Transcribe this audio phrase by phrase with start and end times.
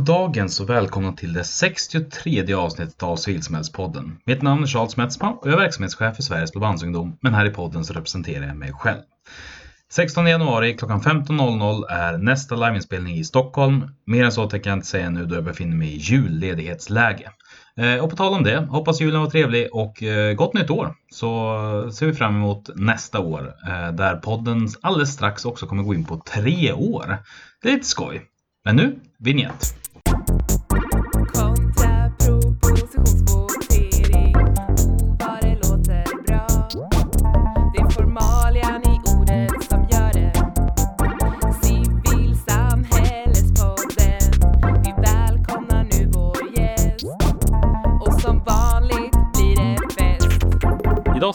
[0.00, 4.18] dagens och välkomna till det 63 avsnittet av Civilsamhällespodden.
[4.24, 7.50] Mitt namn är Charles Metzma och jag är verksamhetschef för Sveriges Blåbandsungdom, men här i
[7.50, 9.02] podden så representerar jag mig själv.
[9.90, 13.88] 16 januari klockan 15.00 är nästa liveinspelning i Stockholm.
[14.06, 17.30] Mer än så tänker jag inte säga nu då jag befinner mig i julledighetsläge.
[17.76, 20.94] Eh, och på tal om det, hoppas julen var trevlig och eh, gott nytt år.
[21.12, 21.54] Så
[21.84, 23.54] eh, ser vi fram emot nästa år
[23.92, 27.18] där podden alldeles strax också kommer gå in på tre år.
[27.62, 28.22] Det är lite skoj.
[28.64, 29.85] Men nu, vignett.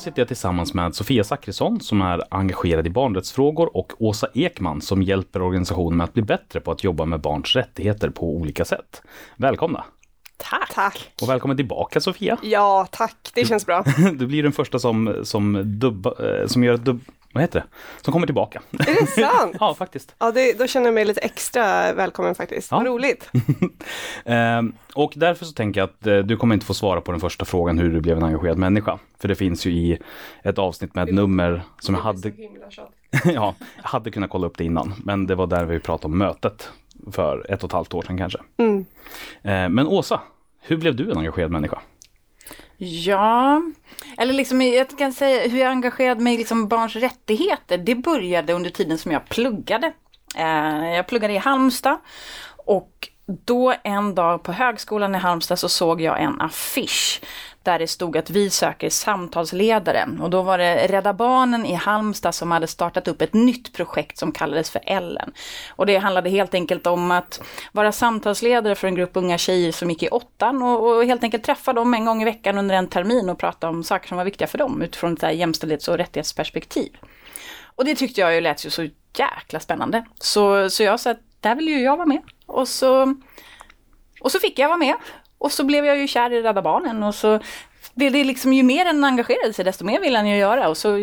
[0.01, 5.01] Sitter jag tillsammans med Sofia Zackrisson som är engagerad i barnrättsfrågor och Åsa Ekman som
[5.01, 9.01] hjälper organisationen med att bli bättre på att jobba med barns rättigheter på olika sätt.
[9.35, 9.83] Välkomna!
[10.37, 10.73] Tack.
[10.73, 11.11] Tack.
[11.21, 12.37] Och välkommen tillbaka Sofia!
[12.43, 13.31] Ja, tack.
[13.33, 13.83] Det känns bra.
[14.13, 17.01] Du blir den första som, som, dubba, eh, som gör ett dubb...
[17.33, 17.65] Vad heter det?
[18.01, 18.61] Som kommer tillbaka.
[18.71, 19.55] Är det sant?
[19.59, 20.15] ja, faktiskt.
[20.19, 22.71] Ja, det, då känner jag mig lite extra välkommen faktiskt.
[22.71, 22.77] Ja.
[22.77, 23.31] Vad roligt.
[24.25, 27.21] Ehm, och därför så tänker jag att eh, du kommer inte få svara på den
[27.21, 28.99] första frågan hur du blev en engagerad människa.
[29.19, 29.97] För det finns ju i
[30.43, 32.31] ett avsnitt med ett nummer som jag hade,
[33.23, 34.93] ja, jag hade kunnat kolla upp det innan.
[34.97, 36.69] Men det var där vi pratade om mötet
[37.11, 38.39] för ett och ett halvt år sedan kanske.
[38.57, 38.85] Mm.
[39.41, 40.21] Eh, men Åsa,
[40.61, 41.81] hur blev du en engagerad människa?
[42.83, 43.61] Ja,
[44.17, 47.77] eller liksom jag kan säga hur jag engagerade mig i liksom barns rättigheter.
[47.77, 49.93] Det började under tiden som jag pluggade.
[50.35, 51.97] Eh, jag pluggade i Halmstad
[52.65, 53.09] och
[53.45, 57.21] då en dag på högskolan i Halmstad så såg jag en affisch
[57.63, 60.21] där det stod att vi söker samtalsledaren.
[60.21, 64.17] Och då var det Rädda Barnen i Halmstad som hade startat upp ett nytt projekt
[64.17, 65.33] som kallades för Ellen.
[65.69, 69.89] Och det handlade helt enkelt om att vara samtalsledare för en grupp unga tjejer som
[69.89, 72.87] gick i åttan och, och helt enkelt träffa dem en gång i veckan under en
[72.87, 76.97] termin och prata om saker som var viktiga för dem utifrån ett jämställdhets och rättighetsperspektiv.
[77.75, 80.05] Och det tyckte jag ju lät ju så jäkla spännande.
[80.19, 82.21] Så, så jag sa att där vill ju jag vara med.
[82.45, 83.15] Och så,
[84.21, 84.95] och så fick jag vara med.
[85.37, 87.39] Och så blev jag ju kär i Rädda Barnen och så
[87.93, 90.77] blev det liksom ju mer än engagerade sig desto mer ville han ju göra och
[90.77, 90.97] så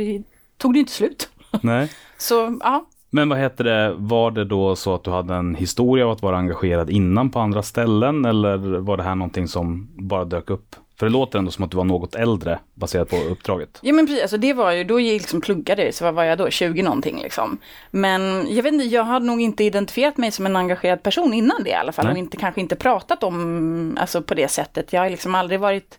[0.56, 1.28] tog det inte slut.
[1.62, 1.92] Nej.
[2.20, 6.04] Så ja, Men vad heter det, var det då så att du hade en historia
[6.04, 10.24] av att vara engagerad innan på andra ställen eller var det här någonting som bara
[10.24, 10.76] dök upp?
[10.98, 13.78] För det låter ändå som att du var något äldre baserat på uppdraget.
[13.82, 16.38] Ja men precis, alltså det var ju, då jag liksom pluggade, så vad var jag
[16.38, 17.58] då, 20 någonting liksom.
[17.90, 21.62] Men jag vet inte, jag hade nog inte identifierat mig som en engagerad person innan
[21.64, 22.04] det i alla fall.
[22.04, 22.12] Nej.
[22.12, 24.92] Och inte, kanske inte pratat om, alltså på det sättet.
[24.92, 25.98] Jag har liksom aldrig varit,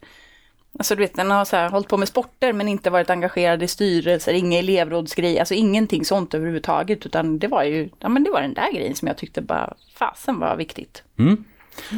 [0.79, 3.63] alltså du vet, den har så här, hållit på med sporter men inte varit engagerad
[3.63, 7.05] i styrelser, inga elevrådsgrejer, alltså ingenting sånt överhuvudtaget.
[7.05, 9.73] Utan det var ju, ja men det var den där grejen som jag tyckte bara,
[9.95, 11.03] fasen var viktigt.
[11.19, 11.43] Mm.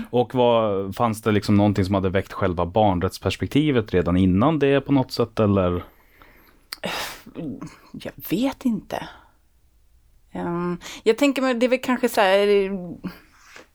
[0.10, 4.92] Och var, fanns det liksom någonting som hade väckt själva barnrättsperspektivet redan innan det på
[4.92, 5.84] något sätt eller?
[7.92, 9.08] Jag vet inte.
[10.32, 12.72] Ehm, jag tänker mig, det är väl kanske så här,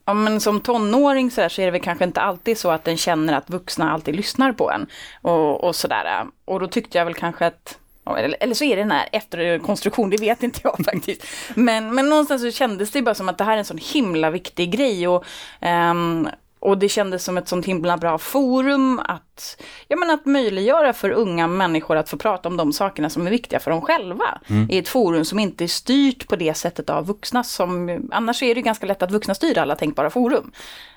[0.05, 2.83] ja, men som tonåring så, här, så är det väl kanske inte alltid så att
[2.83, 4.87] den känner att vuxna alltid lyssnar på en.
[5.21, 6.27] Och, och sådär.
[6.45, 7.79] Och då tyckte jag väl kanske att
[8.15, 11.27] eller, eller så är det den här efterkonstruktion, det vet inte jag faktiskt.
[11.55, 14.29] Men, men någonstans så kändes det bara som att det här är en sån himla
[14.29, 15.07] viktig grej.
[15.07, 15.25] Och,
[15.59, 16.29] ehm,
[16.59, 21.09] och det kändes som ett sånt himla bra forum att, ja, men att möjliggöra för
[21.09, 24.41] unga människor att få prata om de sakerna som är viktiga för dem själva.
[24.69, 28.55] I ett forum som inte är styrt på det sättet av vuxna som, annars är
[28.55, 30.51] det ganska lätt att vuxna styr alla tänkbara forum.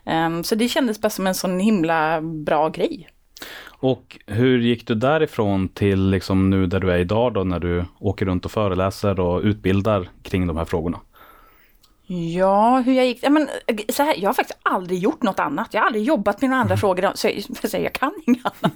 [0.06, 3.08] Ehm, så det kändes bara som en sån himla bra grej.
[3.82, 7.84] Och hur gick du därifrån till liksom nu där du är idag då när du
[7.98, 11.00] åker runt och föreläser och utbildar kring de här frågorna?
[12.12, 13.18] Ja, hur jag gick.
[13.22, 13.48] Ja, men,
[13.88, 15.68] så här, jag har faktiskt aldrig gjort något annat.
[15.74, 17.10] Jag har aldrig jobbat med några andra frågor.
[17.14, 18.72] Så jag, så jag kan inget annat.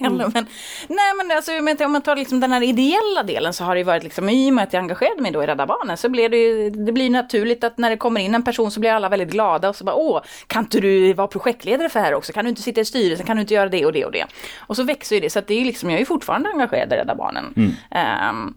[0.00, 0.46] Eller, men,
[0.88, 4.02] nej, men alltså, om man tar liksom den här ideella delen så har det varit
[4.02, 6.36] liksom, i och med att jag engagerade mig då i Rädda Barnen så blev det
[6.36, 9.30] ju, det blir naturligt att när det kommer in en person så blir alla väldigt
[9.30, 12.32] glada och så bara, åh, kan inte du vara projektledare för det här också?
[12.32, 13.26] Kan du inte sitta i styrelsen?
[13.26, 14.26] Kan du inte göra det och det och det?
[14.58, 16.92] Och så växer ju det, så att det är liksom, jag är ju fortfarande engagerad
[16.92, 17.54] i Rädda Barnen.
[17.90, 18.54] Ehm,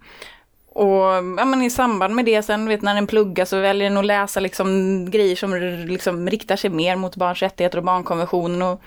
[0.75, 1.01] och
[1.37, 4.05] ja, men i samband med det sen, vet, när den pluggar så väljer den att
[4.05, 5.55] läsa liksom, grejer som
[5.87, 8.61] liksom, riktar sig mer mot barns rättigheter och barnkonventionen.
[8.61, 8.81] Och,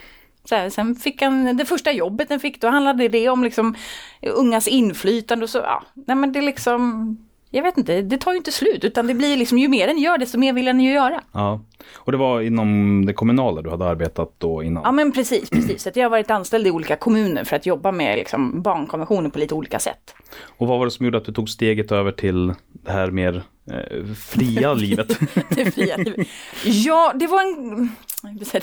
[0.44, 3.74] så här, sen fick han, det första jobbet den fick, då handlade det om liksom,
[4.22, 8.38] ungas inflytande och så, ja, nej men det liksom, jag vet inte, det tar ju
[8.38, 10.92] inte slut utan det blir liksom ju mer den gör desto mer vill den ju
[10.92, 11.22] göra.
[11.32, 11.60] Ja.
[11.94, 14.82] Och det var inom det kommunala du hade arbetat då innan?
[14.84, 15.86] Ja men precis, precis.
[15.86, 19.38] Att jag har varit anställd i olika kommuner för att jobba med liksom, barnkonventionen på
[19.38, 20.14] lite olika sätt.
[20.44, 23.42] Och vad var det som gjorde att du tog steget över till det här mer
[23.70, 25.18] eh, fria livet?
[25.48, 26.26] Det fria livet.
[26.64, 27.90] Ja, det var en,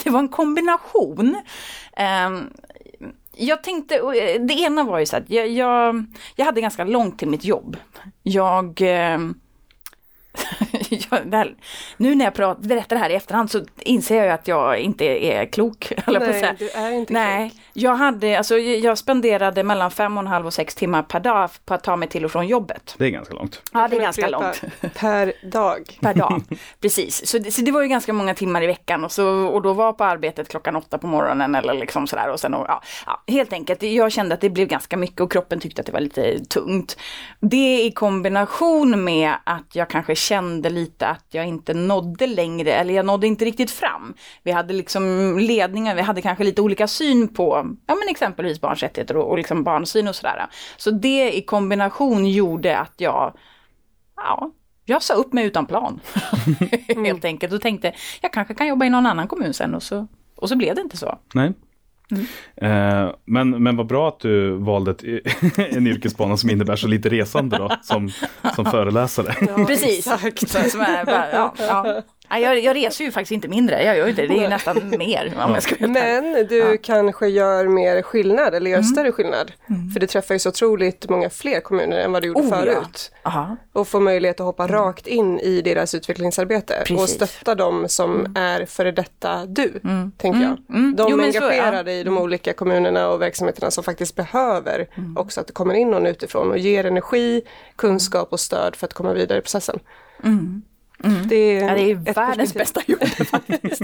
[0.03, 1.41] det var en kombination.
[1.97, 2.49] Ehm,
[3.37, 6.05] jag tänkte, eh, det ena var ju så att jag, jag,
[6.35, 7.77] jag hade ganska långt till mitt jobb.
[8.23, 9.19] Jag eh,
[11.11, 11.55] jag,
[11.97, 14.79] nu när jag pratar, berättar det här i efterhand så inser jag ju att jag
[14.79, 15.91] inte är klok.
[15.95, 16.55] jag på Nej, säga.
[16.59, 17.61] du är inte Nej, klok.
[17.73, 21.49] jag hade, alltså jag spenderade mellan fem och en halv och sex timmar per dag
[21.65, 22.95] på att ta mig till och från jobbet.
[22.97, 23.61] Det är ganska långt.
[23.73, 24.61] Ja, det är ganska långt
[24.95, 25.97] Per dag.
[26.01, 26.41] per dag.
[26.81, 29.61] Precis, så det, så det var ju ganska många timmar i veckan och, så, och
[29.61, 32.81] då var på arbetet klockan åtta på morgonen eller liksom sådär och sen och, ja,
[33.05, 35.91] ja, helt enkelt, jag kände att det blev ganska mycket och kroppen tyckte att det
[35.91, 36.97] var lite tungt.
[37.39, 42.93] Det i kombination med att jag kanske kände lite att jag inte nådde längre eller
[42.93, 44.13] jag nådde inte riktigt fram.
[44.43, 48.83] Vi hade liksom ledningar, vi hade kanske lite olika syn på, ja men exempelvis barns
[48.83, 50.47] rättigheter och, och liksom barnsyn och sådär.
[50.77, 53.37] Så det i kombination gjorde att jag
[54.15, 54.51] Ja,
[54.85, 55.99] jag sa upp mig utan plan.
[57.05, 60.07] Helt enkelt och tänkte jag kanske kan jobba i någon annan kommun sen och så,
[60.35, 61.19] och så blev det inte så.
[61.33, 61.53] Nej.
[62.61, 65.03] Eh, men, men vad bra att du valde ett,
[65.75, 68.11] en yrkesbana som innebär så lite resande då, som,
[68.55, 69.35] som föreläsare.
[69.57, 70.07] Ja, Precis.
[70.07, 70.49] Exakt.
[70.49, 72.01] Så, som är bara, ja, ja.
[72.29, 74.47] Nej, Jag, jag reser ju faktiskt inte mindre, jag gör inte det, det är ju
[74.47, 75.87] nästan mer om jag ska.
[75.87, 78.71] Men du kanske gör mer skillnad eller Mm.
[78.71, 79.51] gör större skillnad.
[79.93, 82.55] För du träffar ju så otroligt många fler kommuner än vad du gjorde Oh, ja.
[82.55, 83.11] förut.
[83.23, 83.57] Aha.
[83.73, 87.15] Och får möjlighet att hoppa rakt in i deras utvecklingsarbete och Precis.
[87.15, 89.79] stötta dem som är före detta du,
[90.17, 90.57] tänker jag.
[90.69, 90.95] Mm.
[90.95, 91.25] De Jo, så, ja.
[91.25, 95.91] engagerade i de olika kommunerna och verksamheterna som faktiskt behöver också att det kommer in
[95.91, 97.41] någon utifrån och ger energi,
[97.75, 99.79] kunskap och stöd för att komma vidare i processen.
[101.25, 103.83] Det är, Ja, det är världens bästa jobb faktiskt.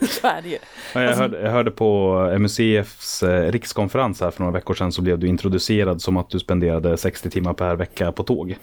[0.20, 0.58] Så är det ju.
[0.94, 5.02] Ja, Jag hörde, jag hörde på MUCFs eh, rikskonferens här för några veckor sedan så
[5.02, 8.56] blev du introducerad som att du spenderade 60 timmar per vecka på tåg.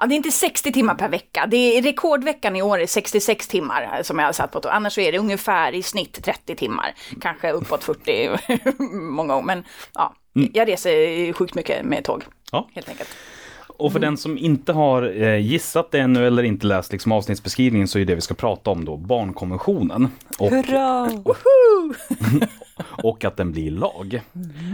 [0.00, 1.46] Ja, det är inte 60 timmar per vecka.
[1.50, 4.60] Det är rekordveckan i år är 66 timmar eh, som jag har satt på.
[4.60, 6.94] tå- Annars så är det ungefär i snitt 30 timmar.
[7.20, 8.30] Kanske uppåt 40
[8.92, 9.46] många gånger.
[9.46, 9.64] Men
[9.94, 10.14] ja,
[10.52, 12.24] jag reser sjukt mycket med tåg.
[12.52, 12.68] Ja.
[12.74, 13.08] Helt enkelt.
[13.82, 17.88] Och för den som inte har eh, gissat det ännu eller inte läst liksom avsnittsbeskrivningen
[17.88, 20.08] så är det vi ska prata om då barnkonventionen.
[20.38, 21.10] Och, Hurra!
[23.02, 24.20] och att den blir lag.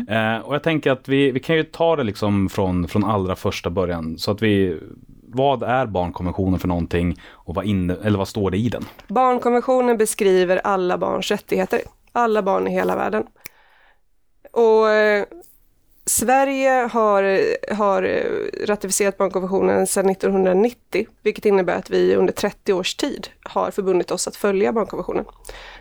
[0.08, 3.36] Eh, och jag tänker att vi, vi kan ju ta det liksom från, från allra
[3.36, 4.18] första början.
[4.18, 4.78] Så att vi,
[5.22, 8.84] vad är barnkonventionen för någonting och vad, inne, eller vad står det i den?
[9.06, 11.80] Barnkonventionen beskriver alla barns rättigheter.
[12.12, 13.26] Alla barn i hela världen.
[14.52, 15.24] Och eh,
[16.08, 17.22] Sverige har,
[17.74, 18.02] har
[18.66, 24.28] ratificerat barnkonventionen sedan 1990, vilket innebär att vi under 30 års tid har förbundit oss
[24.28, 25.24] att följa barnkonventionen.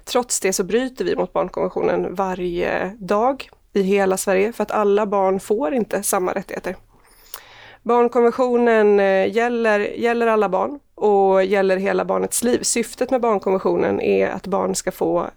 [0.06, 5.06] Trots det så bryter vi mot barnkonventionen varje dag i hela Sverige, för att alla
[5.06, 6.76] barn får inte samma rättigheter.
[7.84, 12.60] Barnkonventionen eh, gäller, gäller alla barn och gäller hela barnets liv.
[12.62, 15.30] Syftet med barnkonventionen är att barn ska få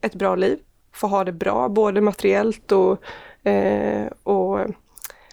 [0.00, 0.58] ett bra liv,
[0.92, 3.02] få ha det bra, både materiellt och,
[4.22, 4.58] och,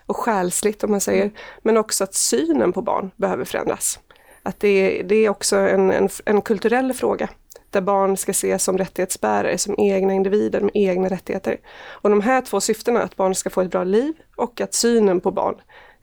[0.06, 1.32] och själsligt om man säger.
[1.62, 4.00] Men också att synen på barn behöver förändras.
[4.44, 7.30] Att det, det är också en, en, en kulturell fråga
[7.76, 11.58] där barn ska ses som rättighetsbärare, som egna individer med egna rättigheter.
[11.88, 15.22] Och de här två syftena, att barn ska få ett bra liv och att synen
[15.22, 15.56] på barn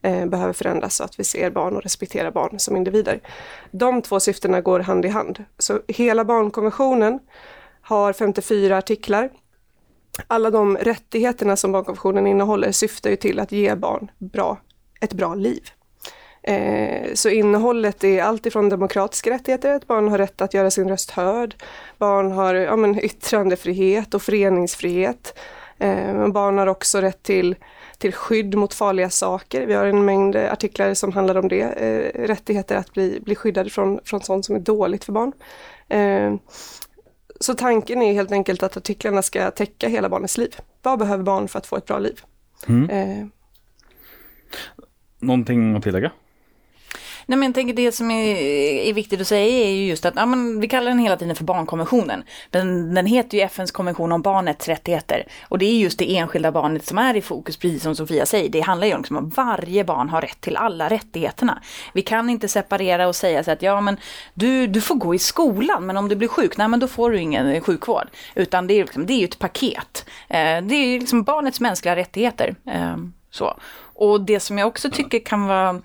[0.02, 3.20] eh, behöver förändras så att vi ser barn och respekterar barn som individer.
[3.70, 5.44] De två syftena går hand i hand.
[5.58, 7.18] Så hela barnkonventionen
[7.82, 9.30] har 54 artiklar.
[10.26, 14.58] Alla de rättigheterna som barnkonventionen innehåller syftar ju till att ge barn bra,
[15.00, 15.70] ett bra liv.
[16.42, 20.88] Eh, så innehållet är allt ifrån demokratiska rättigheter, att barn har rätt att göra sin
[20.88, 21.54] röst hörd.
[21.98, 25.38] Barn har ja, men, yttrandefrihet och föreningsfrihet.
[25.78, 27.56] Eh, barn har också rätt till,
[27.98, 29.66] till skydd mot farliga saker.
[29.66, 31.62] Vi har en mängd artiklar som handlar om det.
[31.62, 35.32] Eh, rättigheter att bli, bli skyddade från, från sånt som är dåligt för barn.
[35.88, 36.34] Eh,
[37.42, 40.56] så tanken är helt enkelt att artiklarna ska täcka hela barnets liv.
[40.82, 42.20] Vad behöver barn för att få ett bra liv?
[42.90, 43.26] Eh,
[45.18, 46.12] Någonting att tillägga?
[47.26, 48.36] Nej men jag tänker det som är,
[48.88, 51.36] är viktigt att säga är ju just att ja, men vi kallar den hela tiden
[51.36, 52.22] för barnkonventionen.
[52.50, 55.26] Den, den heter ju FNs konvention om barnets rättigheter.
[55.48, 58.48] Och det är just det enskilda barnet som är i fokus, precis som Sofia säger.
[58.48, 61.62] Det handlar ju om liksom att varje barn har rätt till alla rättigheterna.
[61.92, 63.96] Vi kan inte separera och säga så att ja men
[64.34, 67.10] du, du får gå i skolan men om du blir sjuk, nej men då får
[67.10, 68.08] du ingen sjukvård.
[68.34, 70.04] Utan det är, liksom, det är ju ett paket.
[70.28, 72.54] Eh, det är ju liksom barnets mänskliga rättigheter.
[72.66, 72.96] Eh,
[73.30, 73.56] så.
[73.94, 75.80] Och det som jag också tycker kan vara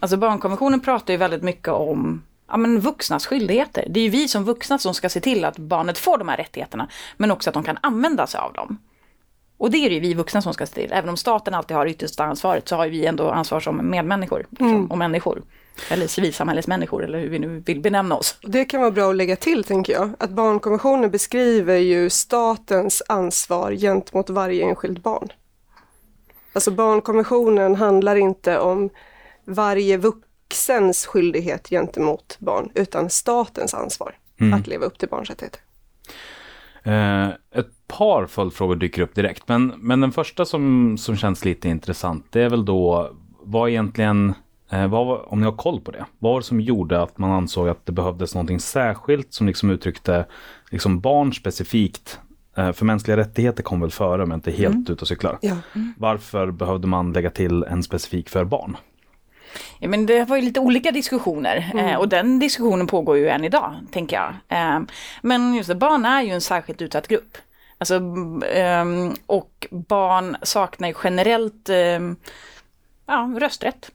[0.00, 3.86] Alltså barnkonventionen pratar ju väldigt mycket om ja, men vuxnas skyldigheter.
[3.90, 6.36] Det är ju vi som vuxna som ska se till att barnet får de här
[6.36, 8.78] rättigheterna, men också att de kan använda sig av dem.
[9.58, 10.92] Och det är det ju vi vuxna som ska se till.
[10.92, 14.90] Även om staten alltid har yttersta ansvaret så har vi ändå ansvar som medmänniskor liksom,
[14.90, 15.42] och människor.
[15.90, 18.38] Eller civilsamhällesmänniskor eller hur vi nu vill benämna oss.
[18.42, 23.72] Det kan vara bra att lägga till, tänker jag, att barnkonventionen beskriver ju statens ansvar
[23.72, 25.28] gentemot varje enskilt barn.
[26.52, 28.90] Alltså barnkonventionen handlar inte om
[29.48, 34.14] varje vuxens skyldighet gentemot barn, utan statens ansvar
[34.54, 35.60] att leva upp till barns rättigheter.
[36.82, 41.68] Eh, ett par följdfrågor dyker upp direkt, men, men den första som, som känns lite
[41.68, 44.34] intressant, det är väl då vad egentligen,
[44.70, 47.30] eh, vad, om ni har koll på det, vad var det som gjorde att man
[47.30, 50.26] ansåg att det behövdes någonting särskilt som liksom uttryckte
[50.70, 52.20] liksom barn specifikt,
[52.56, 55.38] eh, för mänskliga rättigheter kom väl före men inte helt ut och cyklar.
[55.42, 55.56] Ja.
[55.96, 58.76] Varför behövde man lägga till en specifik för barn?
[59.78, 63.44] Ja, men det var ju lite olika diskussioner eh, och den diskussionen pågår ju än
[63.44, 64.58] idag, tänker jag.
[64.58, 64.80] Eh,
[65.22, 67.36] men just det, barn är ju en särskilt utsatt grupp.
[67.78, 67.94] Alltså,
[68.46, 68.84] eh,
[69.26, 72.00] och barn saknar ju generellt eh,
[73.06, 73.90] ja, rösträtt.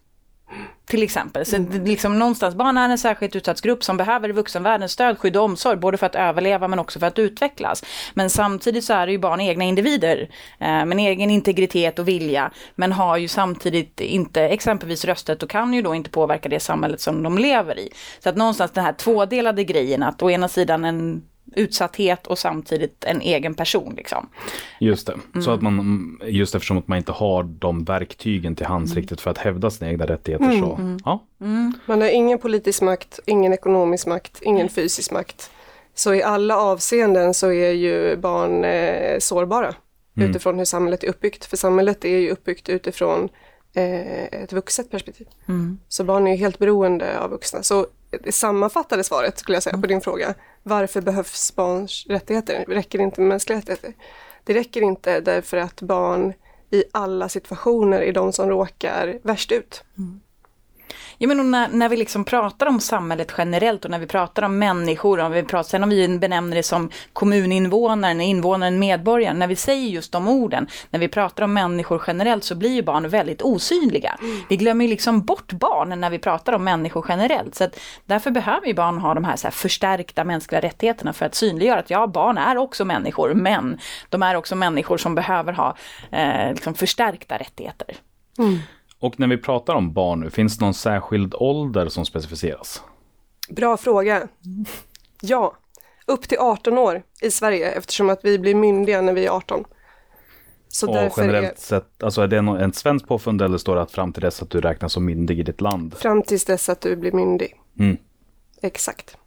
[0.85, 1.45] Till exempel.
[1.45, 5.43] Så liksom någonstans, barn är en särskilt utsatt grupp som behöver vuxenvärldens stöd, skydd och
[5.43, 7.83] omsorg, både för att överleva men också för att utvecklas.
[8.13, 10.29] Men samtidigt så är det ju barn egna individer,
[10.59, 15.73] eh, med egen integritet och vilja, men har ju samtidigt inte exempelvis rösträtt och kan
[15.73, 17.89] ju då inte påverka det samhället som de lever i.
[18.19, 21.21] Så att någonstans den här tvådelade grejen, att å ena sidan en
[21.55, 24.29] utsatthet och samtidigt en egen person liksom.
[24.79, 28.95] Just det, så att man, just eftersom att man inte har de verktygen till hands
[28.95, 31.23] riktigt för att hävda sina egna rättigheter så, ja.
[31.85, 35.51] Man har ingen politisk makt, ingen ekonomisk makt, ingen fysisk makt.
[35.95, 39.75] Så i alla avseenden så är ju barn eh, sårbara
[40.15, 41.45] utifrån hur samhället är uppbyggt.
[41.45, 43.29] För samhället är ju uppbyggt utifrån
[43.73, 45.27] eh, ett vuxet perspektiv.
[45.87, 47.63] Så barn är ju helt beroende av vuxna.
[47.63, 47.87] Så
[48.23, 50.33] det sammanfattade svaret skulle jag säga på din fråga.
[50.63, 52.65] Varför behövs barns rättigheter?
[52.67, 53.93] Räcker det inte med mänskliga rättigheter?
[54.43, 56.33] Det räcker inte därför att barn
[56.71, 59.83] i alla situationer är de som råkar värst ut.
[61.23, 64.59] Ja, men när, när vi liksom pratar om samhället generellt och när vi pratar om
[64.59, 69.55] människor, om vi pratar, sen om vi benämner det som kommuninvånaren, invånaren, medborgaren, när vi
[69.55, 73.41] säger just de orden, när vi pratar om människor generellt så blir ju barn väldigt
[73.41, 74.17] osynliga.
[74.49, 77.55] Vi glömmer ju liksom bort barn när vi pratar om människor generellt.
[77.55, 77.69] Så
[78.05, 81.79] därför behöver ju barn ha de här, så här förstärkta mänskliga rättigheterna för att synliggöra
[81.79, 85.75] att ja, barn är också människor, men de är också människor som behöver ha
[86.11, 87.95] eh, liksom förstärkta rättigheter.
[89.03, 92.83] Och när vi pratar om barn nu, finns det någon särskild ålder som specificeras?
[93.49, 94.27] Bra fråga.
[95.21, 95.55] Ja,
[96.05, 99.63] upp till 18 år i Sverige eftersom att vi blir myndiga när vi är 18.
[100.67, 103.81] Så och därför generellt är sett, alltså är det en svensk påfund eller står det
[103.81, 105.97] att fram till dess att du räknas som myndig i ditt land?
[105.97, 107.61] fram tills dess att du blir myndig.
[107.79, 107.97] Mm.
[108.61, 109.17] Exakt.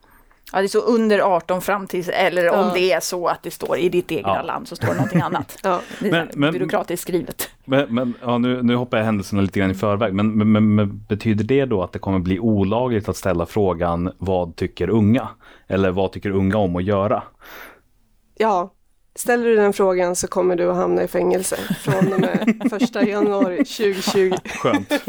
[0.52, 2.70] Ja, det är så under 18 fram tills, eller om Ja.
[2.74, 4.42] det är så att det står i ditt egna Ja.
[4.42, 5.58] land så står det någonting annat.
[5.62, 5.80] Ja.
[6.00, 7.50] Det är Men- men, men- byråkratiskt skrivet.
[7.64, 10.74] Men, men ja, nu, nu hoppar jag händelserna lite grann i förväg, men, men, men,
[10.74, 15.28] men betyder det då att det kommer bli olagligt att ställa frågan vad tycker unga?
[15.66, 17.22] Eller vad tycker unga om att göra?
[18.38, 18.70] ja,
[19.16, 23.02] ställer du den frågan så kommer du att hamna i fängelse från och med första
[23.02, 24.32] januari 2020.
[24.58, 24.88] Skönt.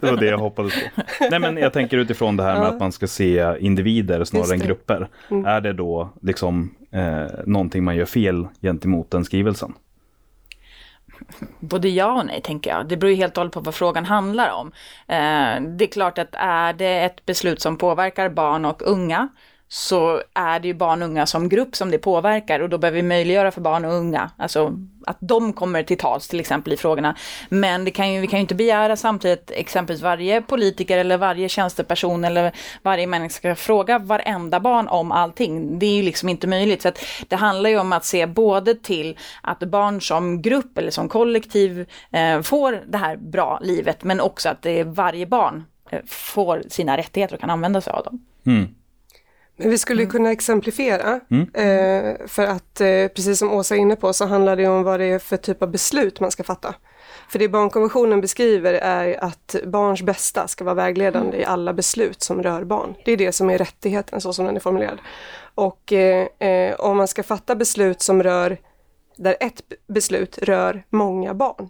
[0.00, 1.02] det var det jag hoppades på.
[1.30, 2.68] Nej men jag tänker utifrån det här med Ja.
[2.68, 5.08] att man ska se individer snarare än grupper.
[5.46, 9.74] Är det då liksom eh, någonting man gör fel gentemot den skrivelsen?
[11.60, 12.88] Både ja och nej tänker jag.
[12.88, 14.72] Det beror ju helt och hållet på vad frågan handlar om.
[15.08, 19.28] Eh, det är klart att är det ett beslut som påverkar barn och unga
[19.74, 22.96] så är det ju barn och unga som grupp som det påverkar och då behöver
[22.96, 26.76] vi möjliggöra för barn och unga, alltså att de kommer till tals till exempel i
[26.76, 27.16] frågorna.
[27.48, 31.48] Men det kan ju, vi kan ju inte begära samtidigt exempelvis varje politiker eller varje
[31.48, 32.52] tjänsteperson eller
[32.82, 35.78] varje människa ska fråga varenda barn om allting.
[35.78, 36.82] Det är ju liksom inte möjligt.
[36.82, 40.90] Så att det handlar ju om att se både till att barn som grupp eller
[40.90, 45.64] som kollektiv eh, får det här bra livet men också att det är varje barn
[45.90, 48.24] eh, får sina rättigheter och kan använda sig av dem.
[48.46, 48.68] Mm.
[49.56, 51.20] Men vi skulle kunna exemplifiera,
[51.54, 55.00] eh, för att eh, precis som Åsa är inne på så handlar det om vad
[55.00, 56.74] det är för typ av beslut man ska fatta.
[57.28, 62.42] För det barnkonventionen beskriver är att barns bästa ska vara vägledande i alla beslut som
[62.42, 62.94] rör barn.
[63.04, 64.98] Det är det som är rättigheten så som den är formulerad.
[65.54, 68.58] Och eh, eh, om man ska fatta beslut som rör,
[69.16, 71.68] där ett beslut rör många barn,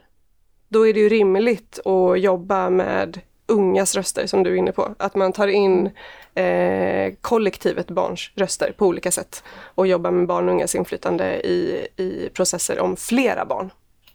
[0.68, 4.94] då är det ju rimligt att jobba med ungas röster som du är inne på.
[4.98, 5.90] Att man tar in
[6.34, 9.42] eh, kollektivet barns röster på olika sätt
[9.74, 13.70] och jobbar med barn och ungas inflytande i, i processer om flera barn.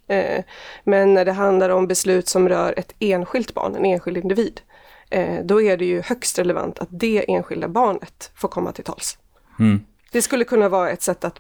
[0.08, 0.44] Eh,
[0.84, 4.62] men när det handlar om beslut som rör ett enskilt barn, en enskild individ,
[5.10, 9.18] eh, då är det ju högst relevant att det enskilda barnet får komma till tals.
[9.60, 9.82] Mm.
[10.12, 11.40] Det skulle kunna vara ett sätt att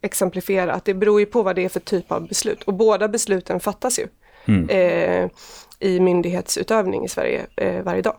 [0.00, 2.62] exemplifiera att det beror ju på vad det är för typ av beslut.
[2.62, 4.06] Och båda besluten fattas ju
[4.48, 4.68] Mm.
[4.68, 5.30] eh,
[5.78, 8.16] i myndighetsutövning i Sverige eh, varje dag.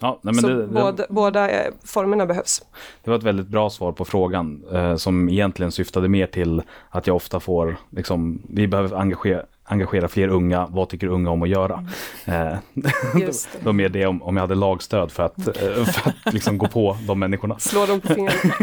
[0.00, 2.62] Ja, nej, Så det, det, båda, båda eh, formerna behövs.
[3.04, 7.06] det var ett väldigt bra svar på frågan eh, som egentligen syftade mer till att
[7.06, 11.48] jag ofta får, liksom, vi behöver engagera, engagera fler unga, vad tycker unga om att
[11.48, 11.84] göra?
[12.24, 12.56] Eh,
[13.20, 13.64] Just det.
[13.64, 16.66] var mer det om, om jag hade lagstöd för att, eh, för att liksom gå
[16.68, 17.58] på de människorna.
[17.58, 18.54] Slå dem på fingrarna.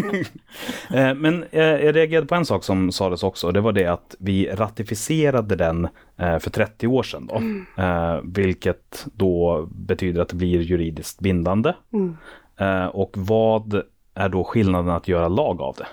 [0.93, 4.15] Eh, Men eh, jag reagerade på en sak som sades också, det var det att
[4.20, 7.27] vi ratificerade den eh, för 30 år sedan.
[7.27, 7.41] Då,
[7.84, 11.74] Eh, vilket då betyder att det blir juridiskt bindande.
[12.60, 13.81] Eh, Och vad
[14.15, 15.88] är då skillnaden att göra lag av det?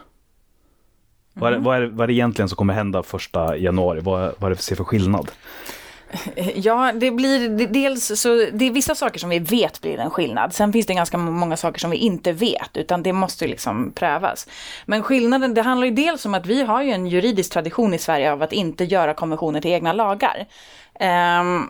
[1.39, 4.01] Vad, är, vad, är, vad är det egentligen som kommer hända första januari?
[4.01, 5.31] Vad, vad är det för, för skillnad?
[6.55, 10.53] Ja, det blir dels så det är vissa saker som vi vet blir en skillnad.
[10.53, 14.49] Sen finns det ganska många saker som vi inte vet, utan det måste liksom prövas.
[14.87, 17.99] Men skillnaden, det handlar ju dels om att vi har ju en juridisk tradition i
[17.99, 20.47] Sverige av att inte göra konventioner till egna lagar.
[21.01, 21.63] Ehm,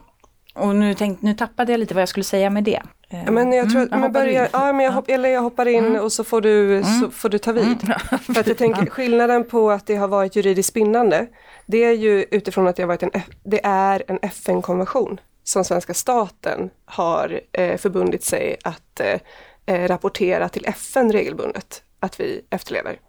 [0.54, 2.82] och nu, tänk, nu tappade jag lite vad jag skulle säga med det.
[3.10, 4.50] Ehm, Ja, men jag tror att, jag men hoppar börja, in.
[4.52, 7.38] ja, men jag, hopp, eller jag hoppar in och så får du, så får du
[7.38, 7.80] ta vid.
[8.34, 11.26] För att jag tänker skillnaden på att det har varit juridiskt bindande,
[11.66, 13.10] det är ju utifrån att det har varit en,
[13.44, 19.20] det är en FN-konvention som svenska staten har eh, förbundit sig att eh,
[19.66, 23.00] eh, rapportera till FN regelbundet att vi efterlever.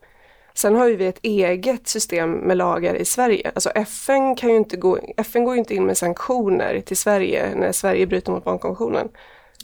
[0.53, 3.51] Sen har ju vi ett eget system med lagar i Sverige.
[3.55, 7.55] Alltså FN, kan ju inte gå, FN går ju inte in med sanktioner till Sverige
[7.55, 9.09] när Sverige bryter mot barnkonventionen.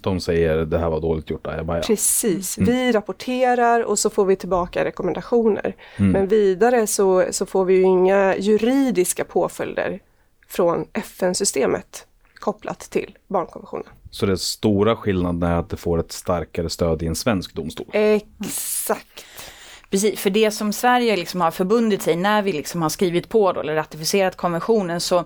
[0.05, 1.81] De säger det här var dåligt gjort, ajabaja.
[1.83, 5.75] Precis, vi rapporterar och så får vi tillbaka rekommendationer.
[5.97, 9.99] Men vidare så, så får vi ju inga juridiska påföljder
[10.47, 13.87] från FN-systemet kopplat till barnkonventionen.
[14.11, 17.87] Så den stora skillnaden är att det får ett starkare stöd i en svensk domstol.
[17.91, 19.25] Exakt.
[19.95, 23.51] Precis, för det som Sverige liksom har förbundit sig när vi liksom har skrivit på
[23.51, 25.17] då, eller ratificerat konventionen så,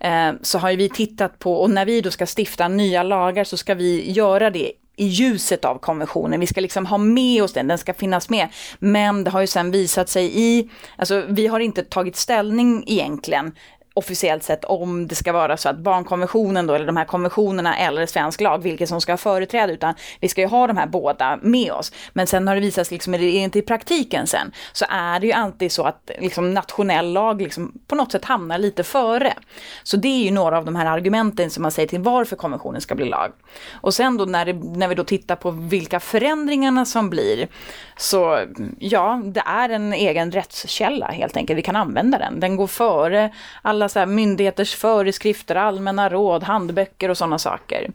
[0.00, 3.44] eh, så har ju vi tittat på, och när vi då ska stifta nya lagar
[3.44, 6.40] så ska vi göra det i ljuset av konventionen.
[6.40, 8.48] Vi ska liksom ha med oss den, den ska finnas med.
[8.78, 13.52] Men det har ju sen visat sig i, alltså vi har inte tagit ställning egentligen
[13.98, 18.06] officiellt sett om det ska vara så att barnkonventionen då, eller de här konventionerna eller
[18.06, 21.38] svensk lag, vilket som ska ha företräde, utan vi ska ju ha de här båda
[21.42, 21.92] med oss.
[22.12, 25.20] Men sen har det visat sig, liksom, är det inte i praktiken sen, så är
[25.20, 29.34] det ju alltid så att liksom, nationell lag liksom, på något sätt hamnar lite före.
[29.82, 32.80] Så det är ju några av de här argumenten som man säger till varför konventionen
[32.80, 33.32] ska bli lag.
[33.72, 37.48] Och sen då när, det, när vi då tittar på vilka förändringarna som blir,
[37.96, 38.40] så
[38.78, 41.58] ja, det är en egen rättskälla helt enkelt.
[41.58, 42.40] Vi kan använda den.
[42.40, 47.90] Den går före alla så här myndigheters föreskrifter, allmänna råd, handböcker och sådana saker.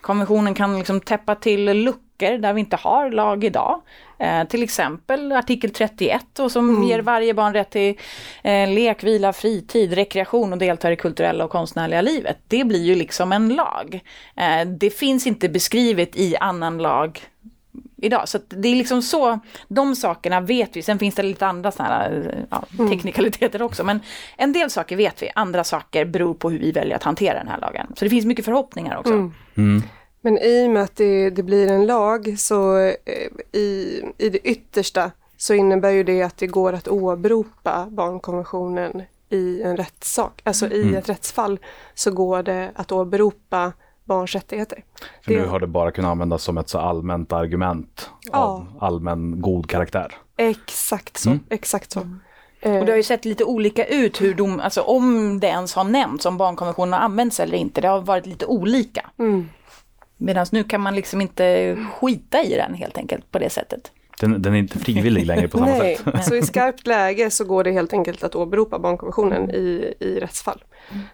[0.00, 3.80] Konventionen kan liksom täppa till luckor där vi inte har lag idag.
[4.18, 7.98] Eh, till exempel artikel 31 och som ger varje barn rätt till
[8.42, 12.36] eh, lek, vila, fritid, rekreation och delta i det kulturella och konstnärliga livet.
[12.48, 14.00] Det blir ju liksom en lag.
[14.36, 17.20] Eh, det finns inte beskrivet i annan lag
[17.98, 18.28] idag.
[18.28, 20.82] Så att det är liksom så, de sakerna vet vi.
[20.82, 23.84] Sen finns det lite andra sådana här ja, teknikaliteter också.
[23.84, 24.00] Men
[24.36, 27.48] en del saker vet vi, andra saker beror på hur vi väljer att hantera den
[27.48, 27.86] här lagen.
[27.96, 29.12] Så det finns mycket förhoppningar också.
[30.20, 34.38] Men i och med att det, det blir en lag så eh, i, i det
[34.38, 40.40] yttersta så innebär ju det att det går att åberopa barnkonventionen i en rättssak.
[40.44, 41.58] Alltså i ett rättsfall
[41.94, 43.72] så går det att åberopa
[44.08, 44.84] barns rättigheter.
[45.24, 49.40] För nu Det- har det bara kunnat användas som ett så allmänt argument av allmän
[49.40, 50.14] god karaktär.
[50.36, 52.00] Exakt så, exakt så.
[52.60, 55.74] Eh, Och det har ju sett lite olika ut hur de, alltså om det ens
[55.74, 57.80] har nämnts, om barnkonventionen har använts eller inte.
[57.80, 59.10] Det har varit lite olika.
[59.18, 59.48] Mm.
[60.16, 63.92] Medan nu kan man liksom inte skita i den helt enkelt på det sättet.
[64.20, 66.24] Den, den är inte frivillig längre på samma Nej, sätt.
[66.24, 70.64] så i skarpt läge så går det helt enkelt att åberopa barnkonventionen i, i rättsfall.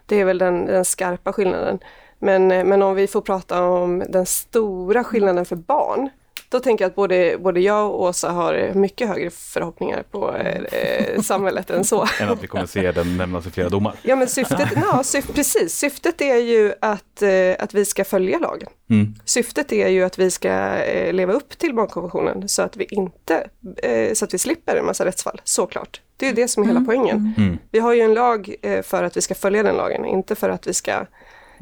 [0.06, 1.78] Det är väl den, den skarpa skillnaden.
[2.24, 6.10] Men, eh, men om vi får prata om den stora skillnaden för barn,
[6.48, 10.62] då tänker jag att både, både jag och Åsa har mycket högre förhoppningar på eh,
[10.62, 12.06] eh, samhället än så.
[12.20, 13.94] Än att vi kommer se den nämnas i flera domar.
[14.02, 18.38] Ja men syftet, ja, syf, precis, syftet är ju att, eh, att vi ska följa
[18.38, 18.68] lagen.
[18.90, 19.14] Mm.
[19.24, 23.48] Syftet är ju att vi ska eh, leva upp till barnkonventionen så att vi inte,
[23.82, 26.00] eh, så att vi slipper en massa rättsfall, såklart.
[26.16, 27.34] Det är ju det som är hela poängen.
[27.36, 27.58] Mm.
[27.70, 30.48] Vi har ju en lag eh, för att vi ska följa den lagen, inte för
[30.48, 31.06] att vi ska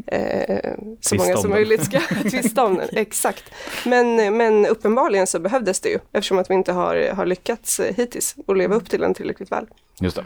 [0.07, 1.59] eh, så många om som den.
[1.59, 2.01] möjligt ska
[2.31, 2.89] tvista om den.
[2.93, 3.45] Exakt.
[3.87, 8.37] Men, men uppenbarligen så behövdes det ju eftersom att vi inte har, har lyckats hittills
[8.47, 9.67] att leva upp till den tillräckligt väl.
[10.01, 10.25] Just det.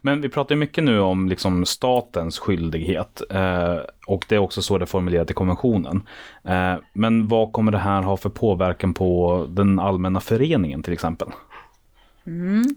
[0.00, 4.62] Men vi pratar ju mycket nu om liksom statens skyldighet eh, och det är också
[4.62, 6.02] så det är formulerat i konventionen.
[6.44, 11.28] Eh, men vad kommer det här ha för påverkan på den allmänna föreningen till exempel?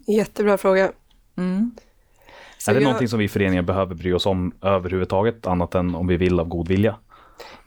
[0.08, 0.91] Jättebra fråga.
[2.62, 5.95] Så är det jag- någonting som vi föreningar behöver bry oss om överhuvudtaget annat än
[5.95, 6.95] om vi vill av god vilja?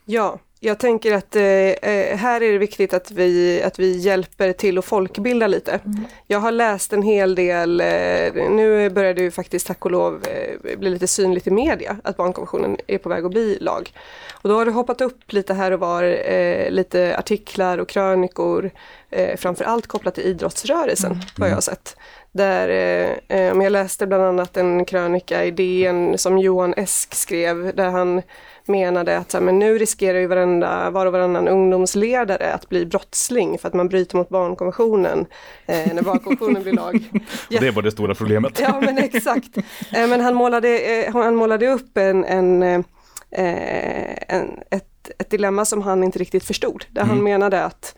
[0.04, 4.52] Ja, jag tänker att eh, eh, här är det viktigt att vi, att vi hjälper
[4.52, 5.80] till att folkbilda lite.
[6.26, 7.86] Jag har läst en hel del, eh,
[8.50, 12.16] nu börjar det ju faktiskt tack och lov eh, bli lite synligt i media att
[12.16, 13.92] barnkonventionen är på väg att bli lag.
[14.42, 16.02] Och då har det hoppat upp lite här och var,
[16.32, 18.70] eh, lite artiklar och krönikor,
[19.10, 21.96] eh, framförallt kopplat till idrottsrörelsen, vad jag har sett.
[22.32, 27.76] Där, eh, eh, jag läste bland annat en krönika i DN som Johan Esk skrev,
[27.76, 28.22] där han
[28.66, 32.86] menade att så här, men nu riskerar ju varenda, var och varannan ungdomsledare att bli
[32.86, 35.26] brottsling för att man bryter mot barnkonventionen
[35.66, 36.94] eh, när barnkonventionen blir lag.
[37.54, 38.60] Och det var det stora problemet.
[38.60, 39.56] Ja men exakt.
[39.92, 42.82] Eh, men han målade, eh, han målade upp en, en, eh,
[44.28, 46.84] en, ett, ett dilemma som han inte riktigt förstod.
[46.90, 47.94] Där han menade att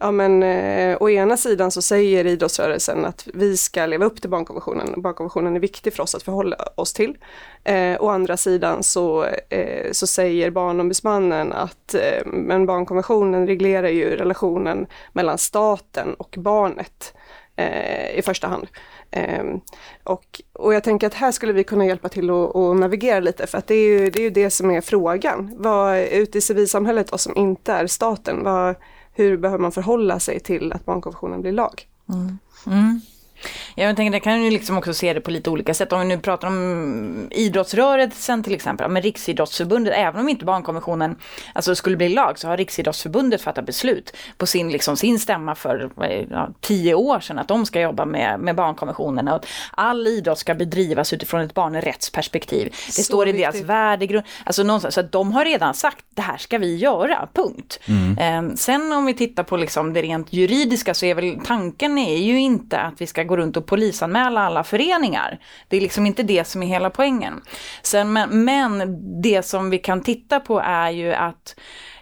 [0.00, 4.30] Ja men eh, å ena sidan så säger idrottsrörelsen att vi ska leva upp till
[4.30, 5.02] barnkonventionen.
[5.02, 7.16] Barnkonventionen är viktig för oss att förhålla oss till.
[7.64, 14.16] Eh, å andra sidan så, eh, så säger barnombudsmannen att eh, men barnkonventionen reglerar ju
[14.16, 17.14] relationen mellan staten och barnet
[17.56, 18.66] eh, i första hand.
[19.10, 19.44] Eh,
[20.04, 23.46] och, och jag tänker att här skulle vi kunna hjälpa till att att navigera lite
[23.46, 25.54] för att det är ju det, är ju det som är frågan.
[25.56, 28.74] Vad ute i civilsamhället och som inte är staten, vad,
[29.18, 31.86] hur behöver man förhålla sig till att barnkonventionen blir lag?
[32.08, 32.38] Mm.
[32.66, 33.00] Mm.
[33.74, 35.92] Jag tänker, det kan ju liksom också se det på lite olika sätt.
[35.92, 41.16] Om vi nu pratar om idrottsrörelsen till exempel, men Riksidrottsförbundet, även om inte barnkonventionen
[41.52, 45.90] alltså, skulle bli lag, så har Riksidrottsförbundet fattat beslut på sin, liksom, sin stämma för
[45.96, 50.06] det, ja, tio år sedan att de ska jobba med, med barnkonventionen och att all
[50.06, 52.74] idrott ska bedrivas utifrån ett barnrättsperspektiv.
[52.86, 53.68] Det Så står i deras viktigt.
[53.70, 57.80] värdegrund, alltså någonstans, så att de har redan sagt det här ska vi göra, punkt.
[58.20, 62.16] Eh, sen om vi tittar på liksom det rent juridiska så är väl tanken är
[62.16, 65.38] ju inte att vi ska gå runt och polisanmäla alla föreningar.
[65.68, 67.40] Det är liksom inte det som är hela poängen.
[67.82, 71.54] Sen, men, men det som vi kan titta på är ju att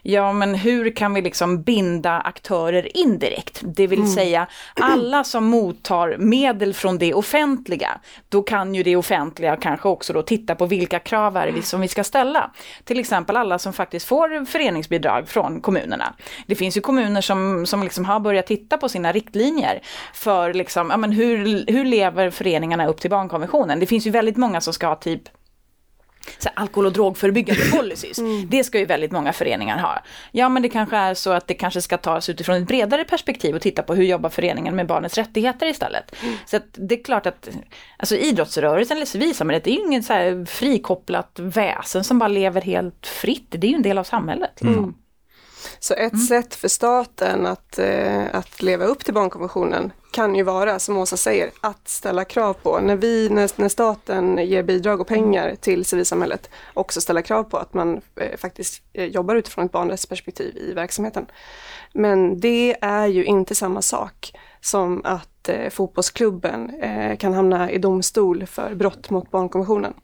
[0.09, 3.63] Ja men hur kan vi liksom binda aktörer indirekt?
[3.65, 8.01] Det vill säga alla som mottar medel från det offentliga.
[8.29, 11.81] Då kan ju det offentliga kanske också då titta på vilka krav är det som
[11.81, 12.51] vi ska ställa.
[12.85, 16.15] Till exempel alla som faktiskt får föreningsbidrag från kommunerna.
[16.47, 19.81] Det finns ju kommuner som, som liksom har börjat titta på sina riktlinjer
[20.15, 23.81] för liksom, ja, men hur, hur lever föreningarna upp till barnkonventionen?
[23.81, 25.23] Det finns ju väldigt många som ska ha typ
[26.39, 28.19] så här, alkohol och drogförebyggande policies.
[28.49, 30.03] Det ska ju väldigt många föreningar ha.
[30.33, 33.55] Ja men det kanske är så att det kanske ska tas utifrån ett bredare perspektiv
[33.55, 36.15] och titta på hur jobbar föreningen med barnets rättigheter istället.
[36.47, 37.49] Så att det är klart att
[37.97, 42.61] alltså idrottsrörelsen eller civilsamhället det är ju inget så här frikopplat väsen som bara lever
[42.61, 43.47] helt fritt.
[43.49, 44.53] Det är ju en del av samhället.
[44.61, 44.95] Liksom.
[45.79, 50.79] Så ett sätt för staten att, eh, att leva upp till barnkonventionen kan ju vara,
[50.79, 55.07] som Åsa säger, att ställa krav på, när, vi, när, när staten ger bidrag och
[55.07, 59.73] pengar till civilsamhället, också ställa krav på att man eh, faktiskt eh, jobbar utifrån ett
[59.73, 61.27] barnrättsperspektiv i verksamheten.
[61.95, 67.79] Men det är ju inte samma sak som att eh, fotbollsklubben eh, kan hamna i
[67.79, 69.95] domstol för brott mot barnkonventionen.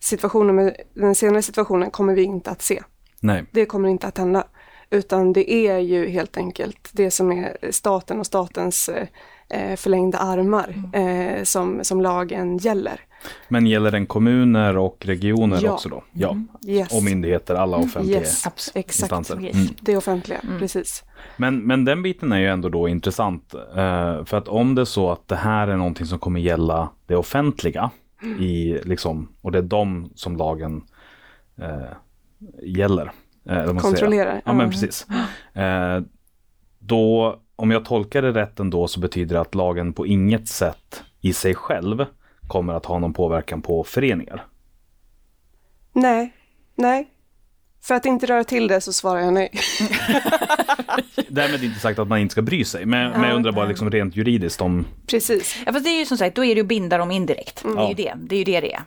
[0.00, 2.82] Situationen med, den senare situationen kommer vi inte att se.
[3.20, 3.44] Nej.
[3.50, 4.44] Det kommer inte att hända.
[4.90, 9.06] Utan det är ju helt enkelt det som är staten och statens eh,
[9.76, 13.00] förlängda armar eh, som, som lagen gäller.
[13.48, 15.72] Men gäller den kommuner och regioner Ja.
[15.72, 16.04] också då?
[16.12, 16.36] Ja.
[16.66, 16.92] Yes.
[16.96, 18.76] Och myndigheter, alla offentliga Yes, exakt.
[18.76, 19.40] instanser.
[19.44, 19.54] Yes.
[19.54, 19.66] Mm.
[19.80, 21.04] Det offentliga, precis.
[21.36, 23.54] Men, men den biten är ju ändå då intressant.
[23.54, 26.88] Eh, för att om det är så att det här är någonting som kommer gälla
[27.06, 27.90] det offentliga
[28.40, 30.82] i liksom, och det är de som lagen
[31.58, 31.92] eh,
[32.62, 33.12] gäller.
[33.48, 33.76] Eh.
[33.78, 34.42] Kontrollerar.
[34.44, 35.06] Ja men precis.
[35.54, 36.00] Eh,
[36.78, 41.02] då, om jag tolkar det rätt ändå så betyder det att lagen på inget sätt
[41.20, 42.06] i sig själv
[42.48, 44.46] kommer att ha någon påverkan på föreningar.
[45.92, 46.34] Nej,
[46.74, 47.10] nej.
[47.82, 49.50] För att inte röra till det så svarar jag nej.
[51.28, 53.90] Därmed inte sagt att man inte ska bry sig, men, men jag undrar bara liksom
[53.90, 55.62] rent juridiskt om, Precis.
[55.66, 57.62] Ja fast det är ju som sagt, då är det ju binda dem indirekt.
[57.62, 58.38] Det är ju det det är.
[58.38, 58.82] Ju det, det är.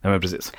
[0.00, 0.52] ja men precis.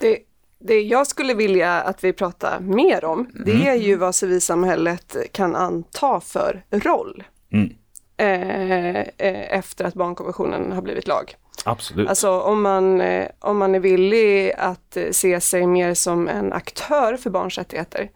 [0.00, 0.18] Det,
[0.64, 5.56] det jag skulle vilja att vi pratar mer om, det är ju vad civilsamhället kan
[5.56, 7.24] anta för roll.
[7.52, 7.74] Mm.
[8.16, 11.34] Eh, eh, efter att barnkonventionen har blivit lag.
[11.64, 12.08] Absolut.
[12.08, 16.52] Alltså om man, eh, om man är villig att eh, se sig mer som en
[16.52, 18.10] aktör för barns rättigheter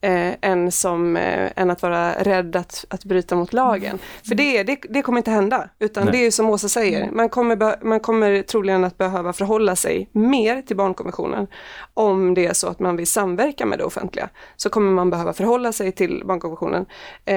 [0.00, 3.98] eh, än, som, eh, än att vara rädd att, att bryta mot lagen.
[4.28, 6.12] För det, det, det kommer inte hända, utan Nej.
[6.12, 10.62] det är som Åsa säger, man kommer, man kommer troligen att behöva förhålla sig mer
[10.62, 11.46] till barnkonventionen
[11.94, 14.28] om det är så att man vill samverka med det offentliga.
[14.56, 16.86] Så kommer man behöva förhålla sig till barnkonventionen.
[17.24, 17.34] Eh,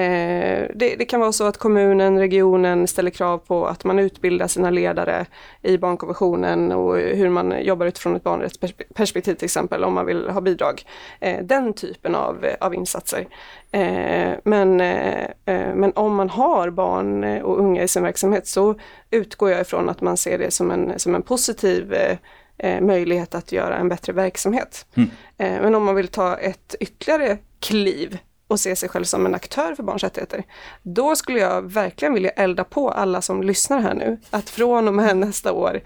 [0.74, 4.70] det, det kan vara så att kommunen, regionen ställer krav på att man utbildar sina
[4.70, 5.26] ledare
[5.62, 10.40] i barnkonventionen och hur man jobbar utifrån ett barnrättsperspektiv till exempel om man vill ha
[10.40, 10.82] bidrag.
[11.20, 13.26] Eh, den typen av, av insatser.
[13.70, 18.74] Eh, men, eh, eh, men om man har barn och unga i sin verksamhet så
[19.10, 21.94] utgår jag ifrån att man ser det som en, som en positiv
[22.80, 24.86] möjlighet att göra en bättre verksamhet.
[24.94, 25.10] Mm.
[25.36, 29.74] Men om man vill ta ett ytterligare kliv och se sig själv som en aktör
[29.74, 30.44] för barns rättigheter,
[30.82, 34.94] då skulle jag verkligen vilja elda på alla som lyssnar här nu, att från och
[34.94, 35.80] med nästa år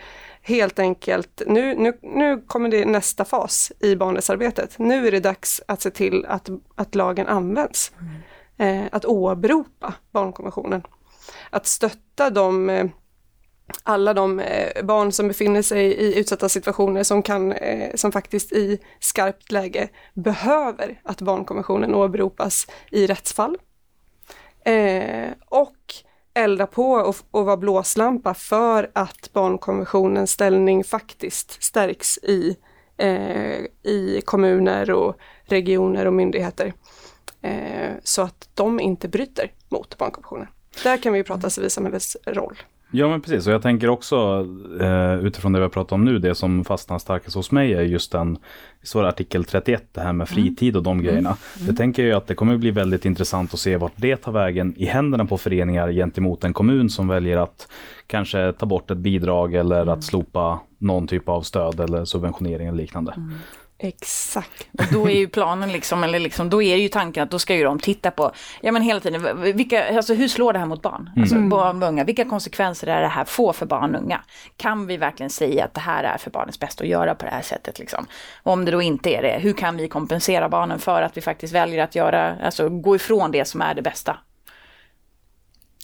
[0.49, 4.79] helt enkelt, nu, nu, nu kommer det nästa fas i barnrättsarbetet.
[4.79, 7.93] Nu är det dags att se till att, att lagen används.
[8.57, 10.83] Eh, att åberopa barnkonventionen.
[11.51, 12.87] Att stötta de eh,
[13.83, 18.53] alla de eh, barn som befinner sig i utsatta situationer som, kan, eh, som faktiskt
[18.53, 23.57] i skarpt läge behöver att barnkonventionen åberopas i rättsfall.
[24.65, 25.78] Eh, och
[26.35, 32.57] elda på och, och vara blåslampa för att barnkonventionens ställning faktiskt stärks i,
[32.97, 36.73] eh, i kommuner och regioner och myndigheter.
[37.43, 40.47] Eh, så att de inte bryter mot barnkonventionen.
[40.83, 42.59] Där kan vi ju prata civilsamhällets roll.
[42.91, 43.47] Ja men precis.
[43.47, 44.47] Och jag tänker också
[44.81, 47.83] eh, utifrån det vi har pratat om nu, det som fastnar starkast hos mig är
[47.83, 48.39] just den,
[48.83, 51.37] så det artikel 31, det här med fritid och de grejerna.
[51.67, 54.75] Det tänker jag att det kommer bli väldigt intressant att se vart det tar vägen
[54.77, 57.69] i händerna på föreningar gentemot en kommun som väljer att
[58.07, 62.79] kanske ta bort ett bidrag eller att slopa någon typ av stöd eller subventionering eller
[62.79, 63.15] liknande.
[63.81, 64.69] Exakt.
[64.93, 67.65] Då är ju planen liksom, eller liksom, då är ju tanken att då ska ju
[67.65, 71.11] de titta på, ja men hela tiden, vilka, alltså hur slår det här mot barn?
[71.17, 74.21] Alltså barn och unga, vilka konsekvenser är det här får för barn och unga?
[74.57, 77.31] Kan vi verkligen säga att det här är för barnens bästa att göra på det
[77.31, 78.07] här sättet liksom?
[78.43, 81.21] Och om det då inte är det, hur kan vi kompensera barnen för att vi
[81.21, 84.19] faktiskt väljer att göra, alltså gå ifrån det som är det bästa?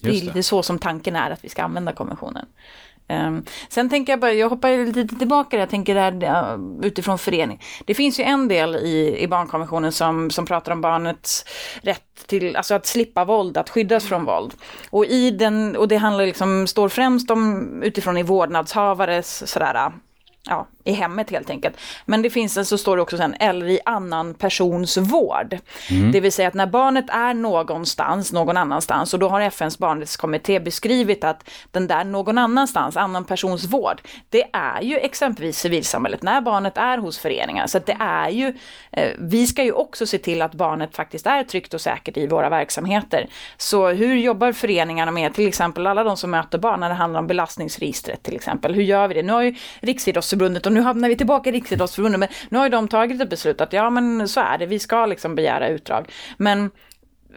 [0.02, 0.20] Det är det.
[0.20, 2.46] lite så som tanken är att vi ska använda konventionen.
[3.08, 7.60] Ehm, sen tänker jag bara, jag hoppar lite tillbaka, jag tänker där utifrån förening.
[7.84, 11.44] Det finns ju en del i, i barnkonventionen som, som pratar om barnets
[11.82, 14.54] rätt till, alltså att slippa våld, att skyddas från våld.
[14.90, 19.92] Och i den, och det handlar liksom, står främst om utifrån i vårdnadshavares sådär,
[20.48, 21.76] ja, i hemmet helt enkelt.
[22.04, 25.58] Men det finns, så står det också sen, eller i annan persons vård.
[26.12, 30.60] Det vill säga att när barnet är någonstans, någon annanstans, och då har FNs barnrättskommitté
[30.60, 36.40] beskrivit att den där någon annanstans, annan persons vård, det är ju exempelvis civilsamhället, när
[36.40, 37.66] barnet är hos föreningar.
[37.66, 38.54] Så att det är ju,
[38.92, 42.26] eh, vi ska ju också se till att barnet faktiskt är tryggt och säkert i
[42.26, 43.28] våra verksamheter.
[43.56, 47.20] Så hur jobbar föreningarna med till exempel alla de som möter barn när det handlar
[47.20, 48.74] om belastningsregistret till exempel?
[48.74, 49.22] Hur gör vi det?
[49.22, 52.70] Nu har ju Riksidrottsförbundet, och nu hamnar vi tillbaka i Riksidrottsförbundet, men nu har ju
[52.70, 56.12] de tagit ett beslut att ja men så är det, vi ska liksom begära utdrag.
[56.36, 56.70] Men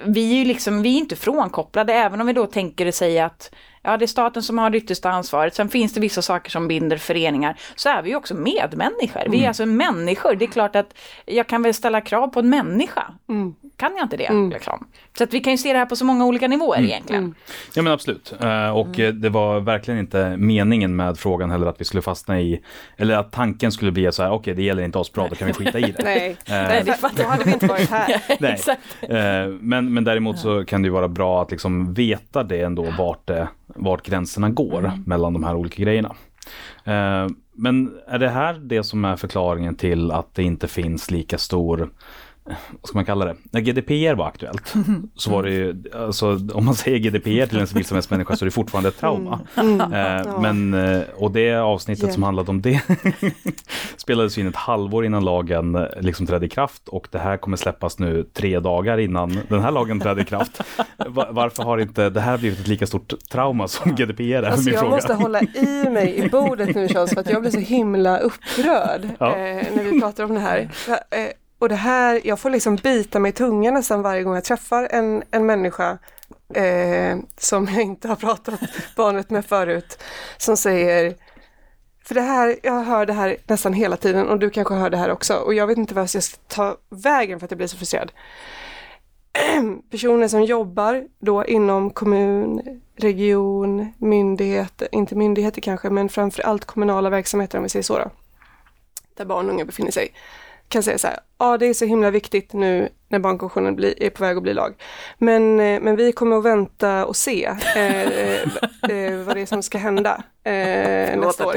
[0.06, 3.52] vi är ju liksom, vi är inte frånkopplade, även om vi då tänker säga att
[3.84, 5.56] ja, det är staten som har det yttersta ansvaret.
[5.56, 7.60] Sen finns det vissa saker som binder föreningar.
[7.76, 9.30] Så är vi ju också medmänniskor.
[9.30, 10.36] Vi är alltså människor.
[10.36, 10.93] Det är klart att
[11.26, 13.13] jag kan väl ställa krav på en människa.
[13.78, 14.34] Kan jag inte det?
[14.54, 14.88] Liksom?
[15.18, 17.36] Så att vi kan ju se det här på så många olika nivåer egentligen.
[17.74, 18.34] Ja men absolut.
[18.42, 22.42] Eh, Och eh, det var verkligen inte meningen med frågan heller att vi skulle fastna
[22.42, 22.62] i,
[22.98, 25.48] eller att tanken skulle bli så här, okej det gäller inte oss bra, då kan
[25.48, 25.96] vi skita i det.
[26.04, 28.22] Nej, Nej, det då hade vi inte varit här.
[28.40, 28.52] Nej.
[28.54, 28.82] Exakt.
[29.02, 29.18] Eh,
[29.62, 33.28] Men, men däremot så kan det ju vara bra att liksom veta det ändå vart,
[33.28, 36.16] det, vart gränserna går mellan de här olika grejerna.
[36.84, 41.38] Eh, Men är det här det som är förklaringen till att det inte finns lika
[41.38, 41.90] stor
[42.48, 43.36] vad ska man kalla det?
[43.52, 44.74] När GDPR var aktuellt
[45.16, 48.52] så var det ju, alltså, om man säger GDPR till en civilsamhällsmänniska så är det
[48.52, 49.40] fortfarande ett trauma.
[49.98, 52.14] Eh, Men, eh, och det avsnittet Yeah.
[52.14, 52.82] som handlade om det
[53.98, 57.58] spelades in ett halvår innan lagen eh, liksom trädde i kraft och det här kommer
[57.58, 60.62] släppas nu tre dagar innan den här lagen trädde i kraft.
[61.08, 64.44] Va- Varför har inte det här blivit ett lika stort trauma som GDPR är?
[64.44, 64.96] Alltså jag fråga.
[64.96, 69.10] måste hålla i mig i bordet nu Charles för att jag blir så himla upprörd
[69.20, 69.28] Ja.
[69.36, 70.60] eh, när vi pratar om det här.
[70.60, 70.68] Eh,
[71.60, 74.88] och det här, jag får liksom bita mig i tungan nästan varje gång jag träffar
[74.91, 75.98] en, en människa
[76.54, 78.60] eh, som jag inte har pratat
[78.96, 80.04] barnet med förut,
[80.38, 81.15] som säger
[82.08, 84.98] för det här, jag hör det här nästan hela tiden och du kanske hör det
[84.98, 87.67] här också och jag vet inte vad jag ska ta vägen för att jag blir
[87.67, 88.12] så frustrerad.
[89.91, 97.10] Personer som jobbar då inom kommun, region, myndigheter, inte myndigheter kanske, men framför allt kommunala
[97.10, 98.12] verksamheter om vi säger så då,
[99.15, 100.13] där barn och unga befinner sig,
[100.69, 104.10] kan säga så här, ja det är så himla viktigt nu när barnkonventionen blir, är
[104.10, 104.73] på väg att bli lag.
[105.17, 108.01] Men, eh, men vi kommer att vänta och se eh,
[108.89, 111.56] eh, vad det är som ska hända eh, nästa år.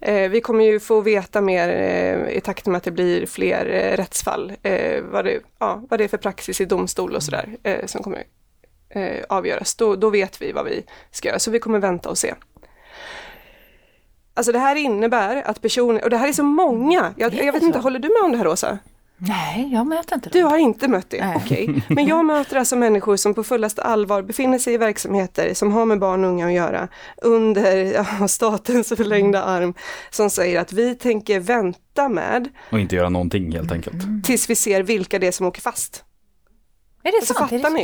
[0.00, 3.66] Eh, vi kommer ju få veta mer eh, i takt med att det blir fler
[3.66, 7.56] eh, rättsfall, eh, vad, det, ja, vad det är för praxis i domstol och sådär
[7.62, 8.24] eh, som kommer
[8.88, 9.74] eh, avgöras.
[9.74, 12.34] Då, då vet vi vad vi ska göra, så vi kommer vänta och se.
[14.38, 17.62] Alltså det här innebär att personer, och det här är så många, jag, jag vet
[17.62, 17.82] inte, så?
[17.82, 18.78] håller du med om det här Åsa?
[19.20, 20.44] Nej, jag möter inte Du det.
[20.48, 21.36] har inte mött det, Nej.
[21.44, 21.82] okej.
[21.88, 25.84] Men jag möter alltså människor som på fullaste allvar befinner sig i verksamheter som har
[25.86, 26.88] med barn och unga att göra
[27.22, 27.76] under
[28.20, 29.74] ja, statens förlängda arm
[30.10, 34.24] som säger att vi tänker vänta med Och inte göra någonting helt enkelt.
[34.24, 36.04] tills vi ser vilka det är som åker fast.
[37.02, 37.52] Är det Alltså sant?
[37.52, 37.76] Är fattar det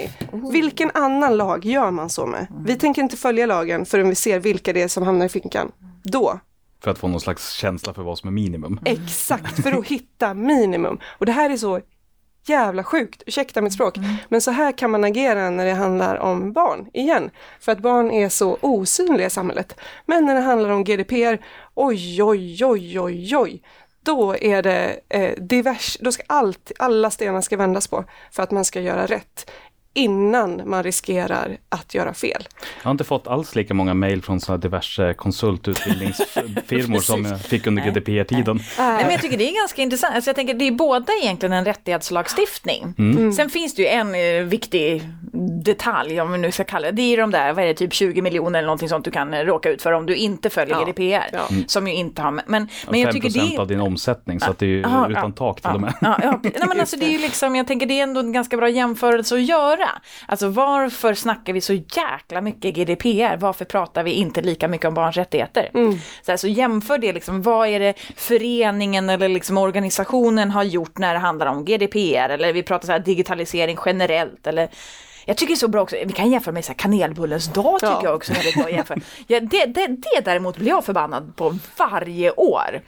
[0.43, 0.53] ni?
[0.53, 2.47] Vilken annan lag gör man så med?
[2.67, 5.73] Vi tänker inte följa lagen förrän vi ser vilka det är som hamnar i finkan.
[6.05, 6.41] Då,
[6.81, 8.81] För att få någon slags känsla för vad som är minimum.
[8.85, 10.99] exakt, för att hitta minimum.
[11.19, 11.81] Och det här är så
[12.47, 13.97] jävla sjukt, ursäkta mitt språk.
[14.29, 17.31] Men så här kan man agera när det handlar om barn, igen.
[17.61, 19.81] För att barn är så osynliga i samhället.
[20.07, 21.39] Men när det handlar om GDPR,
[21.75, 23.63] oj, oj, oj, oj, oj.
[24.01, 28.51] Då är det eh, divers, då ska allt, alla stenar ska vändas på för att
[28.51, 29.51] man ska göra rätt
[29.95, 32.49] innan man riskerar att göra fel.
[32.83, 37.67] Jag har inte fått alls lika många mejl från sådana diverse konsultutbildningsfirmor som jag fick
[37.67, 37.83] under.
[37.83, 38.61] GDPR-tiden.
[38.79, 40.15] Nej, men jag tycker det är ganska intressant.
[40.15, 42.95] Alltså jag tänker det är båda egentligen en rättighetslagstiftning.
[43.37, 45.03] Sen finns det ju en eh, viktig
[45.65, 47.93] detalj, om vi nu ska kalla det, det är de där, vad är det, typ
[47.95, 50.85] 20 miljoner eller någonting sånt du kan råka ut för om du inte följer Ja.
[50.85, 51.29] GDPR.
[51.33, 51.49] Ja.
[51.67, 54.51] Som ju inte har med, men, men jag 5 tycker det av din omsättning, så
[54.51, 55.95] att det är ju Ja, utan ja, tak till ja, och med.
[56.01, 56.41] Ja, ja.
[56.43, 58.69] Nej, men alltså, det är ju liksom, jag tänker det är ändå en ganska bra
[58.69, 59.84] jämförelse att göra.
[60.27, 63.37] Alltså varför snackar vi så jäkla mycket GDPR?
[63.37, 65.71] Varför pratar vi inte lika mycket om barns rättigheter?
[66.23, 70.99] Så, här, så jämför det, liksom, vad är det föreningen eller liksom organisationen har gjort
[70.99, 72.29] när det handlar om GDPR?
[72.29, 74.47] Eller vi pratar så här digitalisering generellt.
[74.47, 74.69] Eller,
[75.27, 77.81] jag tycker det är så bra också, vi kan jämföra med så här kanelbullens dag
[77.81, 78.01] tycker Ja.
[78.05, 78.99] jag också är väldigt bra att jämföra.
[79.27, 82.81] Ja, det, det, det däremot blir jag förbannad på varje år.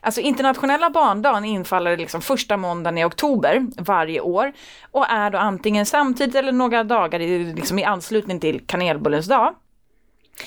[0.00, 4.52] Alltså internationella barndagen infaller liksom första måndagen i oktober varje år
[4.90, 9.54] och är då antingen samtidigt eller några dagar i, liksom i anslutning till kanelbullens dag.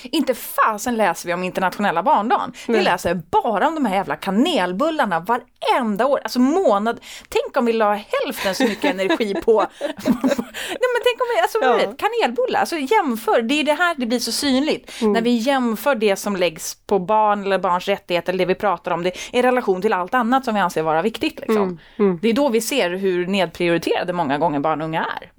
[0.04, 2.54] Inte fasen läser vi om internationella barndagen.
[2.68, 2.84] Vi Nej.
[2.84, 6.20] läser bara om de här jävla kanelbullarna varenda år.
[6.24, 7.00] Alltså månad.
[7.30, 9.60] Tänk om vi la hälften så mycket energi på...
[9.80, 11.94] Nej men tänk om vi, alltså Ja.
[11.98, 12.60] kanelbullar.
[12.60, 15.02] Alltså jämför, det är det här det blir så synligt.
[15.02, 18.92] När vi jämför det som läggs på barn eller barns rättigheter, eller det vi pratar
[18.92, 21.40] om, det i relation till allt annat som vi anser vara viktigt.
[21.40, 21.80] Liksom.
[22.22, 25.32] Det är då vi ser hur nedprioriterade många gånger barn och unga är.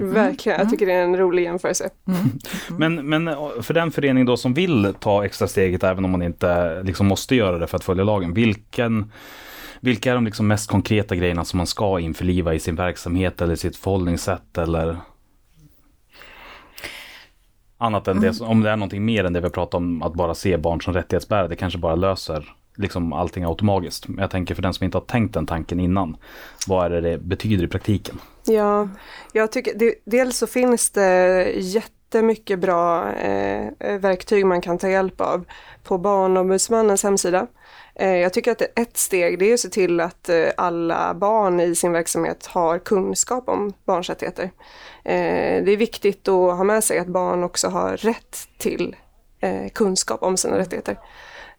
[0.00, 1.90] Verkligen, jag tycker det är en rolig jämförelse.
[2.68, 3.30] Men, men
[3.62, 7.36] för den förening då som vill ta extra steget även om man inte liksom måste
[7.36, 8.34] göra det för att följa lagen.
[8.34, 9.12] Vilken,
[9.80, 13.56] vilka är de liksom mest konkreta grejerna som man ska införliva i sin verksamhet eller
[13.56, 14.96] sitt förhållningssätt eller
[17.78, 20.34] annat än det, om det är någonting mer än det vi pratar om att bara
[20.34, 21.48] se barn som rättighetsbärare.
[21.48, 24.08] Det kanske bara löser liksom allting automatiskt.
[24.08, 26.16] Men jag tänker för den som inte har tänkt den tanken innan.
[26.66, 28.18] Vad är det det betyder i praktiken?
[28.48, 28.88] Ja,
[29.32, 35.20] jag tycker det, dels så finns det jättemycket bra eh, verktyg man kan ta hjälp
[35.20, 35.44] av
[35.84, 37.46] på Barnombudsmannens hemsida.
[37.94, 41.60] Eh, jag tycker att ett steg det är att se till att eh, alla barn
[41.60, 44.50] i sin verksamhet har kunskap om barns rättigheter.
[45.04, 48.96] Eh, det är viktigt att ha med sig att barn också har rätt till
[49.40, 50.98] eh, kunskap om sina rättigheter.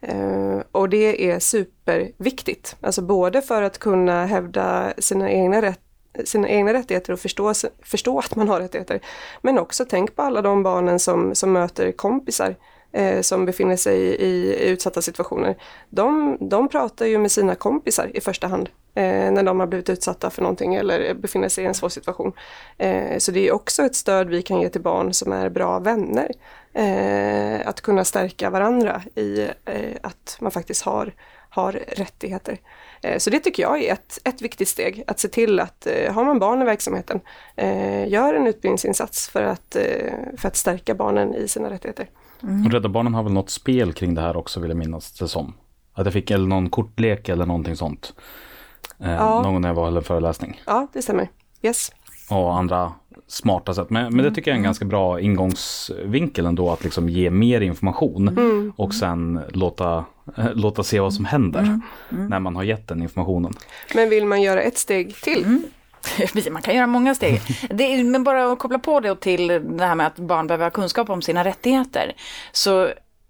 [0.02, 5.80] Eh, och det är superviktigt, alltså både för att kunna hävda sina egna, rätt,
[6.26, 7.54] sina egna rättigheter och förstå,
[7.84, 9.00] förstå att man har rättigheter.
[9.42, 12.56] Men också tänk på alla de barnen som, som möter kompisar
[12.92, 15.56] eh, som befinner sig i, i utsatta situationer.
[15.90, 19.90] De, de pratar ju med sina kompisar i första hand eh, när de har blivit
[19.90, 22.34] utsatta för någonting eller befinner sig i en svår situation.
[22.78, 25.80] Eh, så det är också ett stöd vi kan ge till barn som är bra
[25.80, 26.32] vänner.
[26.74, 31.14] Eh, att kunna stärka varandra i eh, att man faktiskt har,
[31.50, 32.58] har rättigheter.
[33.02, 36.14] Eh, så det tycker jag är ett, ett viktigt steg, att se till att eh,
[36.14, 37.20] har man barn i verksamheten,
[37.56, 39.76] eh, gör en utbildningsinsats för att,
[40.38, 42.10] för att stärka barnen i sina rättigheter.
[42.72, 45.54] Rädda Barnen har väl något spel kring det här också vill jag minnas det som.
[45.94, 48.14] Att jag fick eller någon kortlek eller någonting sånt.
[49.00, 49.42] Eh, Ja.
[49.42, 50.62] Någon när jag var höll en föreläsning.
[50.66, 51.30] Ja, det stämmer.
[51.62, 51.92] Yes.
[52.30, 52.94] Och andra
[53.30, 53.90] smarta sätt.
[53.90, 57.62] Men, men det tycker jag är en ganska bra ingångsvinkel ändå att liksom ge mer
[57.62, 58.74] information.
[58.76, 60.06] Och sen låta,
[60.54, 61.80] låta se vad som händer.
[62.10, 63.54] När man har gett den informationen.
[63.96, 65.62] Men vill man göra ett steg till?
[66.52, 67.42] Man kan göra många steg.
[67.70, 70.66] Det är, men bara att koppla på det till det här med att barn behöver
[70.66, 72.14] ha kunskap om sina rättigheter.
[72.52, 72.90] Så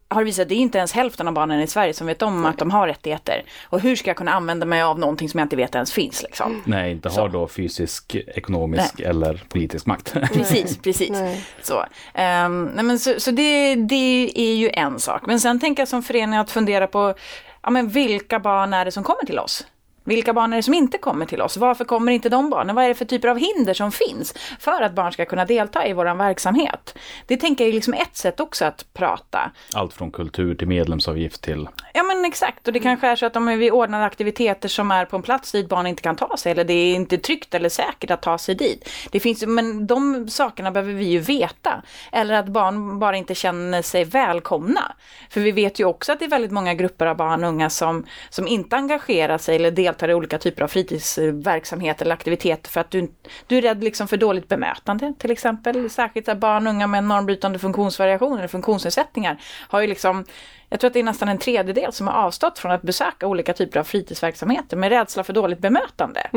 [0.09, 2.45] har visat att det är inte ens hälften av barnen i Sverige som vet om
[2.45, 3.43] att de har rättigheter.
[3.63, 6.23] Och hur ska jag kunna använda mig av någonting som jag inte vet ens finns
[6.23, 6.61] liksom?
[6.65, 7.21] Nej, inte Så.
[7.21, 10.13] har då fysisk, ekonomisk eller politisk makt.
[10.33, 11.09] Precis, precis.
[11.09, 11.45] Nej.
[11.61, 15.21] Så, nej men så, så det, det är ju en sak.
[15.25, 17.13] Men sen tänker jag som förening att fundera på
[17.61, 19.65] ja, men vilka barn är det som kommer till oss?
[20.09, 21.57] Vilka barn är det som inte kommer till oss?
[21.57, 22.75] Varför kommer inte de barnen?
[22.75, 25.87] Vad är det för typer av hinder som finns för att barn ska kunna delta
[25.87, 26.97] i vår verksamhet?
[27.25, 29.51] Det tänker jag är liksom ett sätt också att prata.
[29.73, 31.67] Allt från kultur till medlemsavgift till...
[31.93, 35.05] Ja men exakt, och det kanske är så att om vi ordnar aktiviteter som är
[35.05, 37.69] på en plats dit barn inte kan ta sig, eller det är inte tryggt eller
[37.69, 38.89] säkert att ta sig dit.
[39.11, 41.81] Det finns, men de sakerna behöver vi ju veta.
[42.11, 44.95] Eller att barn bara inte känner sig välkomna.
[45.29, 47.69] För vi vet ju också att det är väldigt många grupper av barn och unga
[47.69, 52.81] som, som inte engagerar sig eller deltar i olika typer av fritidsverksamheter eller aktiviteter för
[52.81, 53.11] att du,
[53.47, 55.89] du är rädd liksom för dåligt bemötande till exempel.
[55.89, 60.25] Särskilt här barn och unga med normbrytande funktionsvariationer eller funktionsnedsättningar har ju liksom
[60.69, 63.53] jag tror att det är nästan en tredjedel som har avstått från att besöka olika
[63.53, 66.29] typer av fritidsverksamheter med rädsla för dåligt bemötande.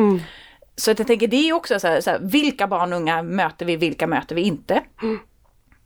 [0.76, 3.22] Så att jag tänker, det är också så här, så här, vilka barn och unga
[3.22, 4.82] möter vi, vilka möter vi inte?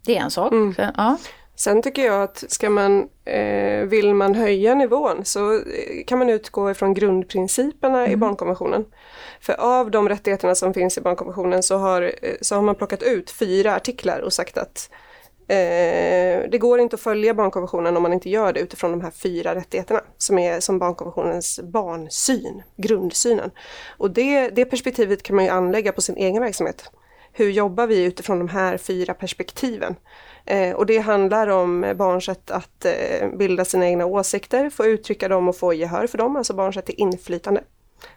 [0.06, 0.52] Det är en sak.
[0.76, 1.18] Så, ja.
[1.56, 6.28] Sen tycker jag att ska man, eh, vill man höja nivån så eh, kan man
[6.28, 8.84] utgå ifrån grundprinciperna i barnkonventionen.
[9.40, 13.02] För av de rättigheterna som finns i barnkonventionen så har, eh, så har man plockat
[13.02, 14.90] ut fyra artiklar och sagt att
[15.48, 19.10] eh, det går inte att följa barnkonventionen om man inte gör det utifrån de här
[19.10, 23.50] fyra rättigheterna som är som barnkonventionens barnsyn, grundsynen.
[23.98, 26.90] Och det, det perspektivet kan man ju anlägga på sin egen verksamhet.
[27.32, 29.96] Hur jobbar vi utifrån de här fyra perspektiven?
[30.46, 35.28] Eh, och det handlar om barns rätt att eh, bilda sina egna åsikter, få uttrycka
[35.28, 37.62] dem och få gehör för dem, alltså barns rätt till inflytande.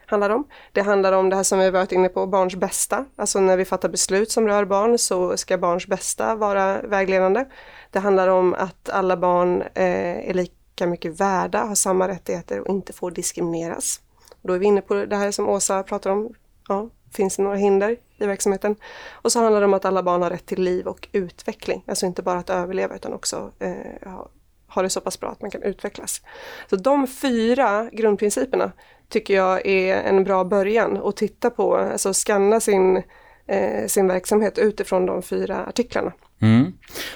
[0.05, 0.47] Handlar om.
[0.71, 3.05] Det handlar om det här som vi varit inne på, barns bästa.
[3.15, 7.45] Alltså när vi fattar beslut som rör barn så ska barns bästa vara vägledande.
[7.91, 12.67] Det handlar om att alla barn eh, är lika mycket värda, har samma rättigheter och
[12.67, 14.01] inte får diskrimineras.
[14.41, 16.34] Då är vi inne på det här som Åsa pratar om.
[16.67, 18.76] Ja, finns det några hinder i verksamheten?
[19.11, 21.84] Och så handlar det om att alla barn har rätt till liv och utveckling.
[21.88, 24.30] Alltså inte bara att överleva utan också eh, ha,
[24.67, 26.22] ha det så pass bra att man kan utvecklas.
[26.70, 28.72] Så de fyra grundprinciperna
[29.09, 33.03] tycker jag är en bra början att titta på, alltså skanna sin,
[33.47, 36.13] eh, sin verksamhet utifrån de fyra artiklarna.
[36.41, 36.74] Mm.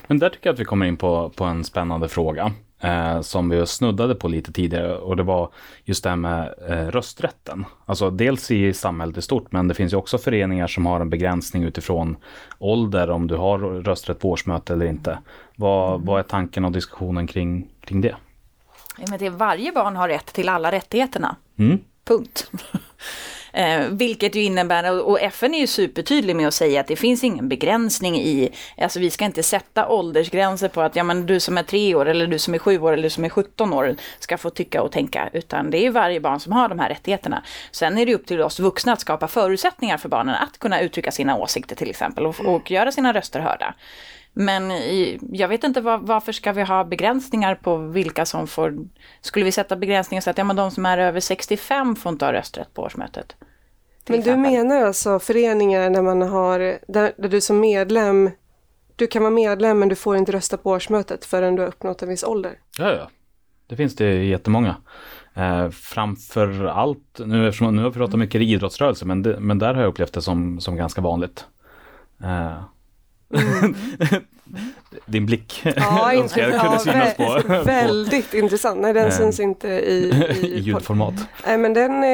[0.07, 2.51] Men där tycker jag att vi kommer in på, på en spännande fråga.
[2.83, 5.49] Eh, som vi snuddade på lite tidigare och det var
[5.83, 7.65] just det här med eh, rösträtten.
[7.85, 11.09] Alltså dels i samhället i stort men det finns ju också föreningar som har en
[11.09, 12.17] begränsning utifrån
[12.59, 15.19] ålder om du har rösträtt på årsmöte eller inte.
[15.55, 18.15] Vad, vad är tanken och diskussionen kring, kring det?
[19.01, 21.35] Och med att varje barn har rätt till alla rättigheterna.
[21.57, 21.79] Mm.
[22.05, 22.51] Punkt.
[23.53, 27.23] Eh, vilket ju innebär, och FN är ju supertydlig med att säga att det finns
[27.23, 31.57] ingen begränsning i, alltså vi ska inte sätta åldersgränser på att ja men du som
[31.57, 33.95] är tre år eller du som är sju år eller du som är 17 år
[34.19, 37.43] ska få tycka och tänka, utan det är varje barn som har de här rättigheterna.
[37.71, 41.11] Sen är det upp till oss vuxna att skapa förutsättningar för barnen att kunna uttrycka
[41.11, 43.73] sina åsikter till exempel och, och göra sina röster hörda.
[44.33, 48.77] Men i, jag vet inte var, varför ska vi ha begränsningar på vilka som får...
[49.21, 52.25] Skulle vi sätta begränsningar så att ja, men de som är över 65 får inte
[52.25, 53.35] ha rösträtt på årsmötet?
[54.07, 54.51] Men du exempel?
[54.51, 58.29] menar alltså föreningar där man har, där, där du som medlem,
[58.95, 62.01] du kan vara medlem men du får inte rösta på årsmötet förrän du har uppnått
[62.01, 62.59] en viss ålder?
[62.77, 63.09] Ja, ja.
[63.67, 64.75] Det finns det jättemånga.
[65.33, 69.73] Eh, framför allt, nu, eftersom, nu har vi pratat mycket idrottsrörelse, men, det, men där
[69.73, 71.45] har jag upplevt det som, som ganska vanligt.
[72.23, 72.63] Eh.
[75.05, 78.81] Din blick Ja, önskar jag kunde synas på väldigt intressant.
[78.81, 79.11] Nej, den Eh.
[79.17, 80.09] syns inte i,
[80.41, 81.13] i i, ljudformat.
[81.45, 82.09] Nej, men den, eh,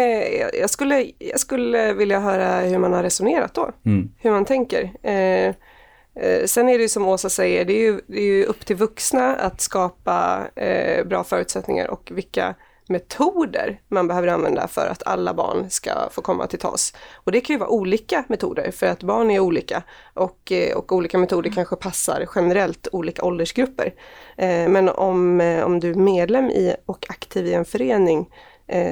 [0.59, 3.71] jag, skulle, jag skulle vilja höra hur man har resonerat då.
[3.85, 4.09] Mm.
[4.17, 4.91] Hur man tänker.
[5.03, 8.43] Eh, eh, sen är det ju som Åsa säger, det är ju, det är ju
[8.45, 12.55] upp till vuxna att skapa eh, bra förutsättningar och vilka
[12.89, 16.93] metoder man behöver använda för att alla barn ska få komma till tals.
[17.13, 19.83] Och det kan ju vara olika metoder för att barn är olika
[20.13, 23.93] och, eh, och olika metoder kanske passar generellt olika åldersgrupper.
[24.37, 28.29] Eh, men om, eh, om du är medlem i och aktiv i en förening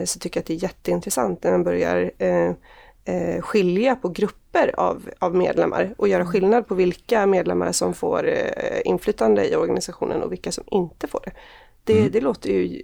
[0.06, 2.12] så tycker jag att det är jätteintressant när man börjar
[3.42, 8.30] skilja på grupper av, av medlemmar och göra skillnad på vilka medlemmar som får
[8.86, 11.32] inflytande i organisationen och vilka som inte får det.
[11.84, 12.82] Det, det låter ju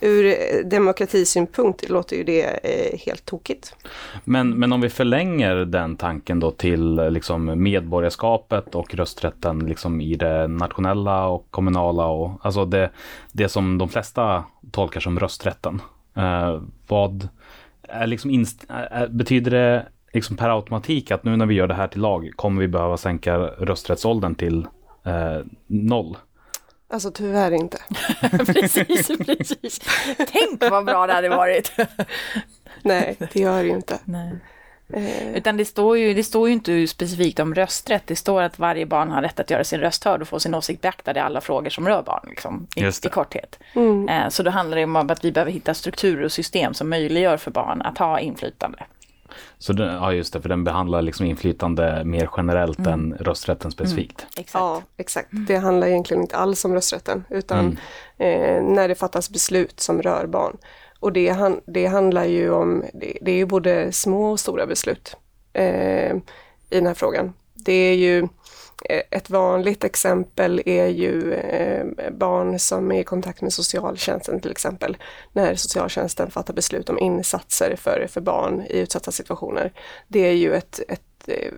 [0.00, 0.34] Ur eh,
[0.64, 3.76] demokratisynpunkt låter ju det eh, helt tokigt.
[4.24, 10.00] Men, men om vi förlänger den tanken då till eh, liksom medborgarskapet och rösträtten liksom
[10.00, 12.90] i det nationella och kommunala och alltså det,
[13.32, 15.82] det som de flesta tolkar som rösträtten.
[16.16, 17.28] Eh, vad
[17.82, 21.74] är liksom inst- är, betyder det liksom per automatik att nu när vi gör det
[21.74, 24.66] här till lag kommer vi behöva sänka rösträttsåldern till
[25.04, 26.16] eh, noll?
[26.90, 27.78] Alltså tyvärr inte.
[28.46, 29.80] precis, precis.
[30.32, 31.72] Tänk vad bra det hade varit.
[32.82, 33.98] Nej, det gör det ju inte.
[34.04, 34.30] Nej.
[34.92, 38.02] Eh, Utan det står, ju, det står ju inte specifikt om rösträtt.
[38.06, 40.54] Det står att varje barn har rätt att göra sin röst hörd och få sin
[40.54, 42.26] åsikt beaktad i alla frågor som rör barn.
[42.28, 42.80] Liksom, i.
[42.80, 43.58] I korthet.
[43.74, 46.88] mm, Eh, Så då handlar det om att vi behöver hitta strukturer och system som
[46.88, 48.78] möjliggör för barn att ha inflytande.
[49.58, 54.26] Så den, ja just det, för den behandlar liksom inflytande mer generellt än rösträtten specifikt.
[54.36, 54.54] Exakt.
[54.54, 55.28] Ja, exakt.
[55.30, 57.78] Det handlar egentligen inte alls om rösträtten utan
[58.18, 60.56] eh, när det fattas beslut som rör barn.
[61.00, 64.66] Och det, han, det handlar ju om, det, det är ju både små och stora
[64.66, 65.16] beslut
[65.52, 66.16] eh,
[66.70, 67.32] i den här frågan.
[67.54, 68.28] Det är ju
[69.10, 74.96] ett vanligt exempel är ju eh, barn som är i kontakt med socialtjänsten till exempel.
[75.32, 79.72] När socialtjänsten fattar beslut om insatser för, för barn i utsatta situationer.
[80.08, 81.52] Det är ju ett, ett eh,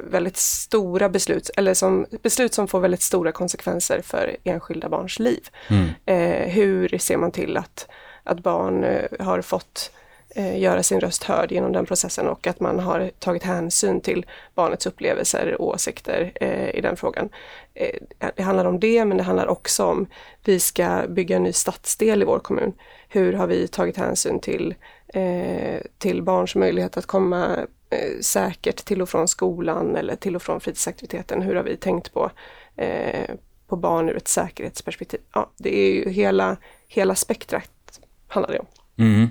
[0.00, 5.48] väldigt stora beslut, eller som, beslut som får väldigt stora konsekvenser för enskilda barns liv.
[5.68, 5.88] Mm.
[6.06, 7.88] Eh, hur ser man till att,
[8.24, 9.99] att barn eh, har fått eh,
[10.34, 14.26] Eh, göra sin röst hörd genom den processen och att man har tagit hänsyn till
[14.54, 17.28] barnets upplevelser och åsikter eh, i den frågan.
[17.74, 17.96] Eh,
[18.36, 20.06] det handlar om det, men det handlar också om
[20.44, 22.72] vi ska bygga en ny stadsdel i vår kommun.
[23.08, 24.74] Hur har vi tagit hänsyn till,
[25.08, 27.56] eh, till barns möjlighet att komma
[27.90, 31.42] eh, säkert till och från skolan eller till och från fritidsaktiviteten?
[31.42, 32.30] Hur har vi tänkt på,
[32.76, 33.30] eh,
[33.66, 35.20] på barn ur ett säkerhetsperspektiv?
[35.32, 36.56] Ja, det är ju hela,
[36.88, 38.66] hela spektrat handlar det om.
[38.98, 39.28] Mm.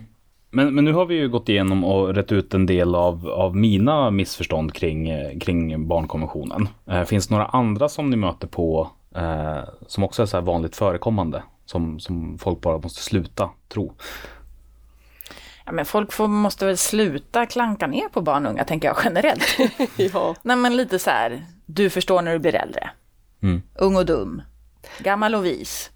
[0.52, 3.56] Men, men nu har vi ju gått igenom och rätt ut en del av, av
[3.56, 6.68] mina missförstånd kring, eh, kring barnkonventionen.
[6.86, 10.42] Eh, finns det några andra som ni möter på eh, som också är så här
[10.42, 11.44] vanligt förekommande?
[11.66, 13.94] Som, som folk bara måste sluta tro?
[15.66, 18.98] Ja, men folk får, måste väl sluta klanka ner på barn och unga, tänker jag
[19.04, 19.58] generellt.
[20.14, 20.36] Ja.
[20.42, 22.90] Nej, men lite så här, du förstår när du blir äldre.
[23.42, 23.62] Mm.
[23.76, 24.42] Ung och dum.
[25.00, 25.92] Gammal och vis.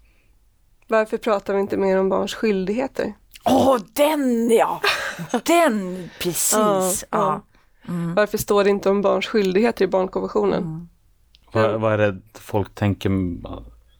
[0.88, 3.12] Varför pratar vi inte mer om barns skyldigheter?
[3.46, 4.80] Åh, den ja!
[5.44, 6.52] Den, precis.
[6.52, 7.40] Ja, Ja,
[8.16, 10.88] Varför står det inte om barns skyldigheter i barnkonventionen?
[11.52, 13.10] Vad, vad är det folk tänker?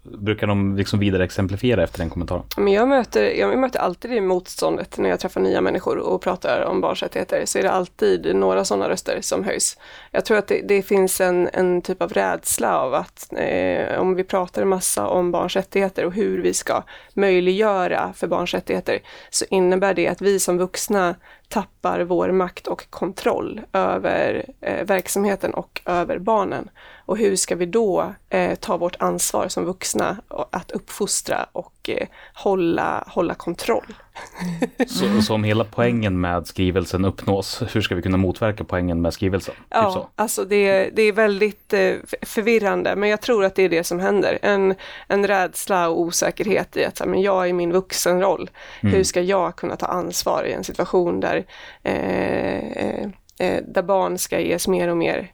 [0.05, 2.43] Brukar de liksom vidare exemplifiera efter den kommentaren?
[2.57, 6.65] Men jag möter, jag möter alltid det motståndet när jag träffar nya människor och pratar
[6.65, 7.43] om barns rättigheter.
[7.47, 9.79] Så är det alltid några sådana röster som höjs.
[10.11, 14.15] Jag tror att det, det finns en, en typ av rädsla av att eh, om
[14.15, 16.83] vi pratar en massa om barns rättigheter och hur vi ska
[17.15, 18.99] möjliggöra för barns rättigheter
[19.31, 21.15] så innebär det att vi som vuxna
[21.49, 26.71] tappar vår makt och kontroll över eh, verksamheten och över barnen.
[27.07, 30.17] Och hur ska vi då eh, ta vårt ansvar som vuxna
[30.51, 33.95] att uppfostra och eh, hålla, hålla kontroll?
[34.87, 39.15] Så, så om hela poängen med skrivelsen uppnås, hur ska vi kunna motverka poängen med
[39.15, 39.55] skrivelsen?
[39.55, 40.09] Typ Ja, så.
[40.17, 44.01] alltså det, det är väldigt eh, förvirrande, men jag tror att det är det som
[44.01, 44.39] händer.
[44.43, 44.75] En,
[45.09, 48.51] en rädsla och osäkerhet i att så här, men jag är min vuxenroll.
[48.81, 51.45] Hur ska jag kunna ta ansvar i en situation där,
[51.83, 53.09] eh, eh,
[53.39, 55.33] eh, där barn ska ges mer och mer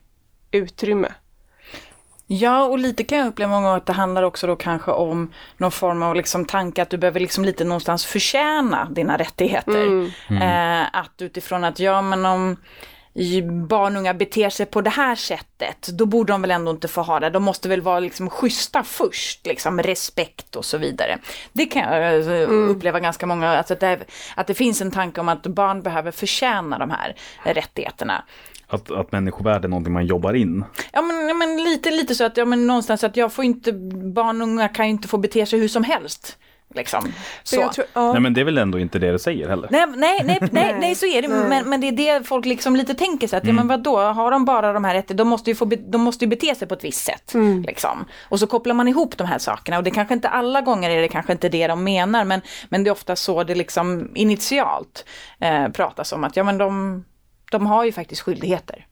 [0.50, 1.08] utrymme?
[2.32, 5.32] Ja, och lite kan jag uppleva många gånger att det handlar också då kanske om
[5.56, 9.86] någon form av liksom tanke att du behöver liksom lite någonstans förtjäna dina rättigheter.
[10.42, 12.56] Eh, att utifrån att, ja men om
[13.68, 16.88] barn och unga beter sig på det här sättet, då borde de väl ändå inte
[16.88, 17.30] få ha det.
[17.30, 21.18] De måste väl vara liksom schyssta först, liksom respekt och så vidare.
[21.52, 23.98] Det kan jag eh, uppleva ganska många, alltså att, det,
[24.34, 27.14] att det finns en tanke om att barn behöver förtjäna de här
[27.44, 28.24] rättigheterna.
[28.70, 30.64] Att, att människovärde är någonting man jobbar in.
[30.92, 33.72] Ja men, ja, men lite, lite så att, ja men någonstans att jag får inte,
[34.14, 36.36] barn och unga kan ju inte få bete sig hur som helst.
[36.74, 37.12] Liksom.
[37.42, 37.56] Så.
[37.56, 39.68] jag tror, ja, Nej men det är väl ändå inte det det säger heller?
[39.70, 41.28] Nej, nej, nej, nej, Nej, så är det.
[41.28, 41.48] nej.
[41.48, 44.30] Men, men det är det folk liksom lite tänker sig att, ja men vadå, har
[44.30, 46.74] de bara de här rättigheterna, de måste ju, få, de måste ju bete sig på
[46.74, 47.34] ett visst sätt.
[47.66, 48.04] Liksom.
[48.28, 51.00] Och så kopplar man ihop de här sakerna och det kanske inte alla gånger är
[51.00, 55.04] det kanske inte det de menar, men, men det är ofta så det liksom initialt
[55.40, 57.04] eh, pratas om att, ja men de,
[57.50, 58.86] de har ju faktiskt skyldigheter.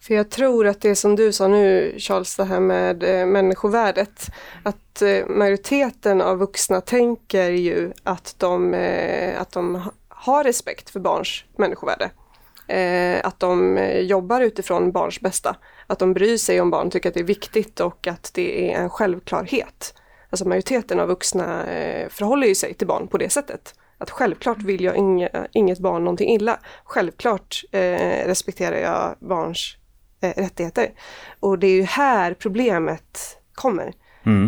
[0.00, 4.26] För jag tror att det som du sa nu Charles, det här med eh, människovärdet,
[4.62, 11.00] att eh, majoriteten av vuxna tänker ju att de, eh, att de har respekt för
[11.00, 12.10] barns människovärde.
[12.68, 15.56] Eh, att de eh, jobbar utifrån barns bästa.
[15.86, 18.78] Att de bryr sig om barn, tycker att det är viktigt och att det är
[18.78, 19.94] en självklarhet.
[20.30, 23.74] Alltså majoriteten av vuxna eh, förhåller ju sig till barn på det sättet.
[24.02, 26.58] Att självklart vill jag inge, inget barn någonting illa.
[26.84, 29.76] Självklart eh, respekterar jag barns
[30.20, 30.90] eh, rättigheter.
[31.40, 33.92] Och det är ju här problemet kommer.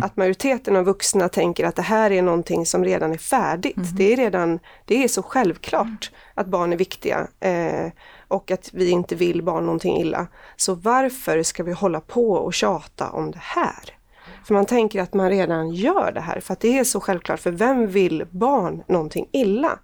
[0.03, 3.75] Att majoriteten av vuxna tänker att det här är någonting som redan är färdigt.
[3.97, 7.91] Det är redan, det är så självklart att barn är viktiga eh,
[8.27, 10.27] och att vi inte vill barn någonting illa.
[10.55, 13.94] Så varför ska vi hålla på och tjata om det här?
[14.45, 17.39] För man tänker att man redan gör det här för att det är så självklart.
[17.39, 19.79] För vem vill barn någonting illa?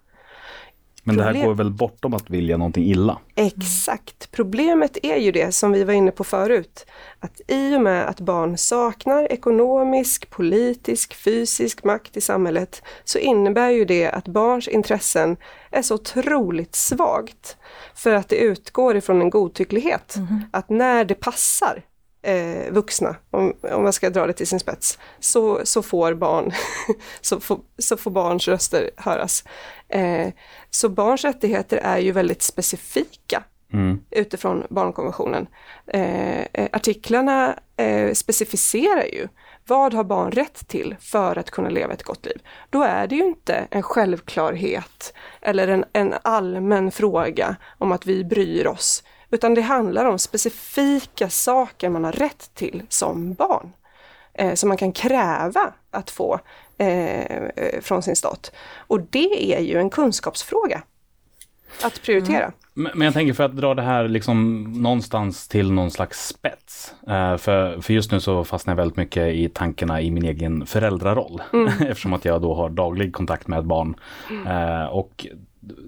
[1.04, 3.18] Men det här Problem- går väl bortom att vilja någonting illa?
[3.36, 4.32] Exakt.
[4.32, 6.86] Problemet är ju det som vi var inne på förut.
[7.20, 13.70] Att i och med att barn saknar ekonomisk, politisk, fysisk makt i samhället så innebär
[13.70, 15.38] ju det att barns intressen
[15.72, 17.58] är så otroligt svagt.
[17.96, 20.16] För att det utgår ifrån en godtycklighet.
[20.52, 21.84] Att när det passar
[22.22, 26.52] eh, vuxna, om, om man ska dra det till sin spets, så, så, får, barn,
[27.22, 29.44] så, får, så får barns röster höras.
[29.90, 30.28] Eh,
[30.70, 33.44] så barns rättigheter är ju väldigt specifika
[34.12, 35.48] utifrån barnkonventionen.
[35.88, 39.28] Eh, artiklarna eh, specificerar ju
[39.68, 42.42] vad har barn rätt till för att kunna leva ett gott liv?
[42.70, 48.24] Då är det ju inte en självklarhet eller en, en allmän fråga om att vi
[48.24, 53.72] bryr oss, utan det handlar om specifika saker man har rätt till som barn.
[54.34, 56.40] Eh, som man kan kräva att få
[56.78, 58.52] eh, eh, från sin stat.
[58.78, 60.82] Och det är ju en kunskapsfråga.
[61.84, 62.52] Att prioritera.
[62.74, 66.94] Men men jag tänker för att dra det här liksom någonstans till någon slags spets.
[67.08, 70.66] Eh, för, för just nu så fastnar jag väldigt mycket i tankarna i min egen
[70.66, 71.42] föräldraroll.
[71.80, 73.96] Eftersom att jag då har daglig kontakt med barn.
[74.48, 75.26] Eh, och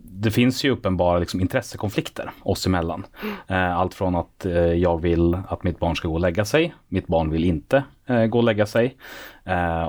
[0.04, 3.06] det finns ju uppenbara liksom, intressekonflikter oss emellan.
[3.48, 6.76] Eh, allt från att eh, jag vill att mitt barn ska gå och lägga sig.
[6.88, 8.98] Mitt barn vill inte eh, gå och lägga sig.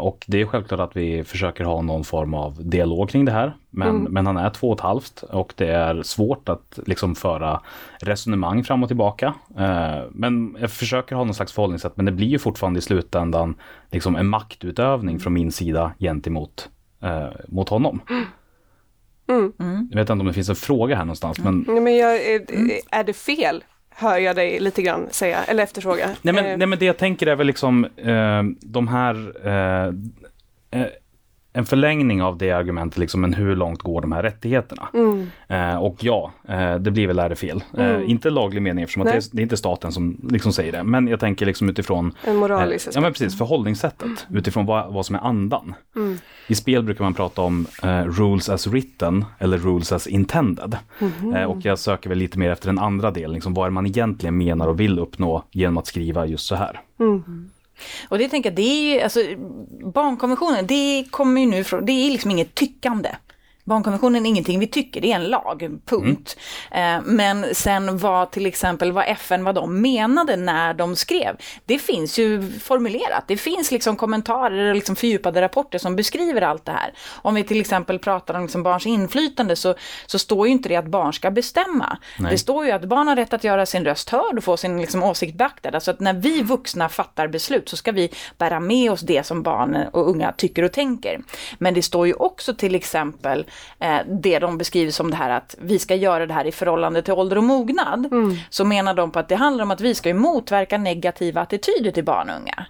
[0.01, 3.57] Och det är självklart att vi försöker ha någon form av dialog kring det här.
[3.71, 7.61] Men, men han är två och ett halvt och det är svårt att liksom föra
[8.01, 9.35] resonemang fram och tillbaka.
[10.11, 13.55] Men jag försöker ha någon slags förhållningssätt men det blir ju fortfarande i slutändan
[13.91, 16.69] liksom en maktutövning från min sida gentemot
[17.49, 18.01] mot honom.
[19.91, 22.41] Jag vet inte om det finns en fråga här någonstans men Nej, men jag, är,
[22.91, 23.65] är det fel?
[23.97, 26.11] Hör jag dig lite grann säga, eller efterfråga.
[26.23, 29.87] Nej men, Eh, nej men det jag tänker är väl liksom eh, de här eh,
[30.81, 30.87] eh,
[31.57, 34.89] en förlängning av det argumentet, liksom, men hur långt går de här rättigheterna?
[34.95, 35.27] Mm.
[35.49, 37.65] Eh, och ja, eh, det blir väl är det fel.
[37.79, 40.85] Eh, inte laglig mening eftersom det, är, det är inte staten som liksom säger det.
[40.85, 42.93] Men jag tänker liksom utifrån En moralisk eh.
[42.95, 45.75] Ja men precis, förhållningssättet utifrån vad, vad som är andan.
[45.97, 46.19] Mm.
[46.47, 50.77] I spel brukar man prata om eh, rules as written eller rules as intended.
[51.35, 53.87] Eh, och jag söker väl lite mer efter den andra delen, liksom, vad är man
[53.87, 56.81] egentligen menar och vill uppnå genom att skriva just så här.
[58.09, 59.21] Och det tänker jag, det är ju, alltså
[59.95, 63.11] barnkonventionen, det kommer ju nu från, det är liksom inget tyckande.
[63.65, 66.37] Barnkonventionen är ingenting vi tycker, det är en lag, punkt.
[66.71, 71.79] Eh, men sen vad till exempel vad FN, vad de menade när de skrev, det
[71.79, 73.25] finns ju formulerat.
[73.27, 76.93] Det finns liksom kommentarer och liksom fördjupade rapporter som beskriver allt det här.
[77.23, 79.75] Om vi till exempel pratar om liksom barns inflytande så,
[80.07, 81.99] så står ju inte det att barn ska bestämma.
[82.19, 82.31] Nej.
[82.31, 84.81] Det står ju att barn har rätt att göra sin röst hörd och få sin
[84.81, 85.71] liksom, åsikt beaktad.
[85.75, 89.43] Alltså att när vi vuxna fattar beslut så ska vi bära med oss det som
[89.43, 91.21] barn och unga tycker och tänker.
[91.59, 93.47] Men det står ju också till exempel
[93.79, 97.03] eh, det de beskriver som det här att vi ska göra det här i förhållande
[97.03, 98.09] till ålder och mognad.
[98.51, 101.91] Så menar de på att det handlar om att vi ska ju motverka negativa attityder
[101.91, 102.67] till barn och unga.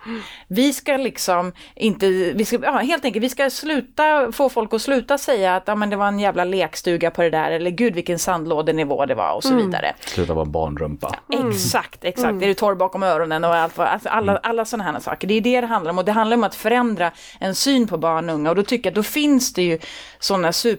[0.49, 4.82] Vi ska liksom inte, vi ska, ja, helt enkelt, vi ska sluta få folk att
[4.82, 7.95] sluta säga att ja, men det var en jävla lekstuga på det där eller gud
[7.95, 9.95] vilken sandlådenivå det var och så vidare.
[10.01, 11.16] Sluta vara barnrumpa.
[11.51, 12.43] Exakt, exakt.
[12.43, 15.28] Är du torr bakom öronen och allt alltså alla, alla sådana här saker.
[15.28, 17.97] Det är det det handlar om och det handlar om att förändra en syn på
[17.99, 19.78] barn och unga och då tycker jag att då finns det ju
[20.18, 20.74] sådana super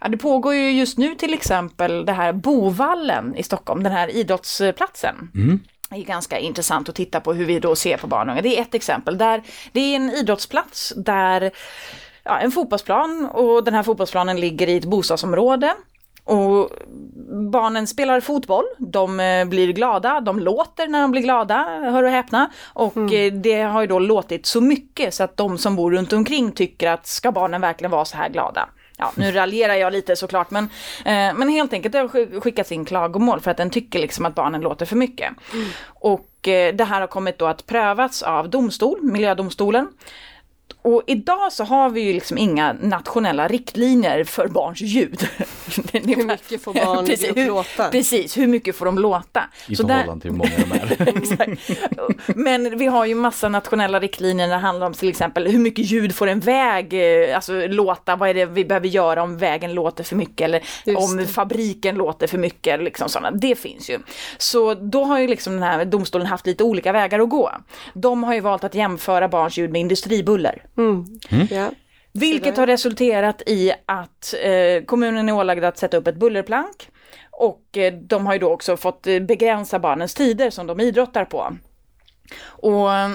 [0.00, 4.08] Ja, det pågår ju just nu till exempel det här Bovallen i Stockholm, den här
[4.16, 5.30] idrottsplatsen.
[5.90, 8.42] Det är ganska intressant att titta på hur vi då ser på barn och unga.
[8.42, 9.18] Det är ett exempel.
[9.18, 9.42] Där,
[9.72, 11.50] det är en idrottsplats där
[12.24, 15.74] ja, en fotbollsplan och den här fotbollsplanen ligger i ett bostadsområde.
[16.26, 16.70] Och
[17.52, 21.54] barnen spelar fotboll, de eh, blir glada, de låter när de blir glada,
[21.90, 22.50] hör och häpna.
[22.72, 26.12] Och eh, det har ju då låtit så mycket så att de som bor runt
[26.12, 28.68] omkring tycker att ska barnen verkligen vara så här glada?
[28.98, 30.64] Ja, nu raljerar jag lite såklart, men,
[31.04, 34.26] eh, men helt enkelt det har sk- skickats in klagomål för att den tycker liksom
[34.26, 35.32] att barnen låter för mycket.
[35.94, 39.88] Och eh, det här har kommit då att prövas av domstol, miljödomstolen.
[40.86, 45.20] Och idag så har vi ju liksom inga nationella riktlinjer för barns ljud.
[45.92, 47.88] Hur mycket får barn precis, hur, låta?
[47.90, 49.42] precis, hur mycket får de låta?
[49.68, 50.50] I Så där- förhållande till hur många
[50.96, 51.08] de är.
[51.18, 51.70] Exakt.
[52.36, 55.84] Men vi har ju massa nationella riktlinjer när det handlar om till exempel hur mycket
[55.84, 56.94] ljud får en väg
[57.28, 60.62] eh, alltså, låta, vad är det vi behöver göra om vägen låter för mycket eller
[60.84, 61.26] Just om det.
[61.26, 62.82] fabriken låter för mycket.
[62.82, 63.30] Liksom sådana.
[63.30, 63.98] Det finns ju.
[64.38, 67.50] Så då har ju liksom den här domstolen haft lite olika vägar att gå.
[67.94, 70.62] De har ju valt att jämföra barns ljud med industribuller.
[71.50, 71.70] Ja.
[72.12, 76.88] Vilket har resulterat i att eh, kommunen är ålagd att sätta upp ett bullerplank.
[77.30, 81.24] Och eh, de har ju då också fått eh, begränsa barnens tider som de idrottar
[81.24, 81.52] på.
[82.46, 83.10] Och eh,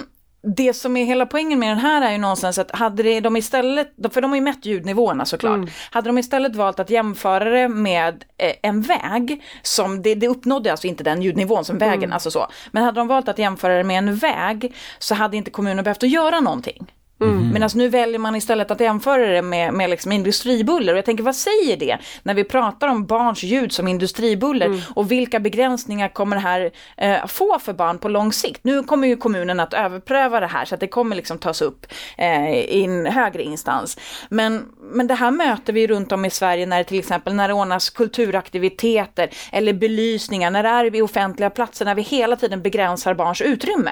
[0.57, 3.37] det som är hela poängen med den här är ju någonstans att hade det, de
[3.37, 5.69] istället, för de har ju mätt ljudnivåerna såklart, Mm.
[5.91, 10.71] hade de istället valt att jämföra det med eh, en väg, som det, det uppnådde
[10.71, 12.11] alltså inte den ljudnivån som vägen, Mm.
[12.13, 15.51] alltså så, men hade de valt att jämföra det med en väg så hade inte
[15.51, 16.91] kommunen behövt att göra någonting.
[17.21, 17.53] Mm.
[17.53, 20.93] Medan nu väljer man istället att jämföra det med, med liksom industribuller.
[20.93, 24.65] Och jag tänker, vad säger det när vi pratar om barns ljud som industribuller?
[24.65, 24.79] Mm.
[24.95, 28.63] Och vilka begränsningar kommer det här eh, få för barn på lång sikt?
[28.63, 31.85] Nu kommer ju kommunen att överpröva det här så att det kommer liksom tas upp
[32.17, 33.97] eh, i en högre instans.
[34.29, 37.47] Men, men det här möter vi runt om i Sverige när det till exempel när
[37.47, 42.61] det ordnas kulturaktiviteter eller belysningar, när det är vid offentliga platser, när vi hela tiden
[42.61, 43.91] begränsar barns utrymme.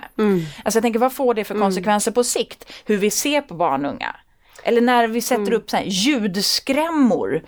[0.63, 2.71] Alltså jag tänker, vad får det för konsekvenser på sikt?
[2.85, 4.15] Hur vi ser på barn och unga?
[4.63, 5.83] Eller när vi sätter upp så här
[6.53, 7.41] ljudskrämmor.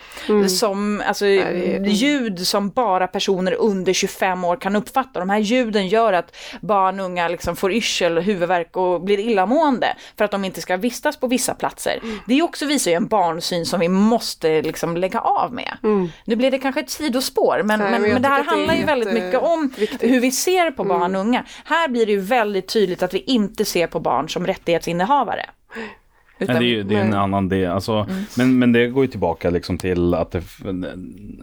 [0.48, 5.20] Som, alltså, är- Ljud som bara personer under 25 år kan uppfatta.
[5.20, 9.96] De här ljuden gör att barn och unga liksom får yrsel, huvudvärk och blir illamående.
[10.18, 12.00] För att de inte ska vistas på vissa platser.
[12.28, 15.78] Det också visar ju en barnsyn som vi måste liksom lägga av med.
[16.26, 17.62] Nu blir det kanske ett sidospår.
[17.64, 20.04] Men, Nej, men, men det här det handlar ju väldigt mycket om viktigt.
[20.12, 21.46] hur vi ser på barn och unga.
[21.66, 25.46] Här blir det ju väldigt tydligt att vi inte ser på barn som rättighetsinnehavare.
[26.48, 27.20] Men det är ju det är en Nej.
[27.20, 27.72] annan del.
[27.72, 28.24] Alltså, Mm.
[28.38, 30.42] men, men det går ju tillbaka liksom till att det,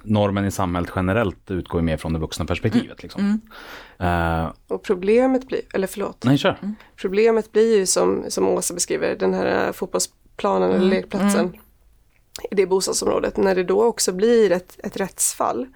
[0.04, 3.02] normen i samhället generellt utgår mer från det vuxna perspektivet.
[3.02, 3.40] Liksom.
[3.98, 4.42] Mm.
[4.44, 6.56] Eh, Och problemet blir, eller förlåt, nej, kör.
[6.96, 11.52] problemet blir ju som, som Åsa beskriver, den här eh, fotbollsplanen eller lekplatsen
[12.50, 15.66] i det bostadsområdet, när det då också blir ett, ett rättsfall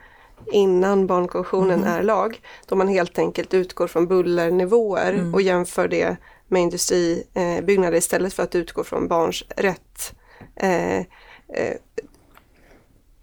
[0.53, 6.17] innan barnkonventionen är lag, då man helt enkelt utgår från bullernivåer och jämför det
[6.53, 10.15] med industribyggnader istället för att utgå från barns rätt.
[10.57, 11.77] Eh, eh,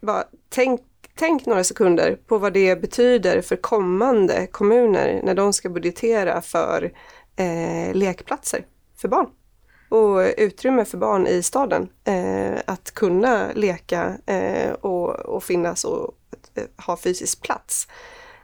[0.01, 0.81] bara, tänk,
[1.15, 6.91] tänk några sekunder på vad det betyder för kommande kommuner när de ska budgetera för
[7.35, 8.65] eh, lekplatser
[8.95, 9.27] för barn
[9.89, 16.13] och utrymme för barn i staden eh, att kunna leka eh, och, och finnas och
[16.55, 17.87] eh, ha fysisk plats.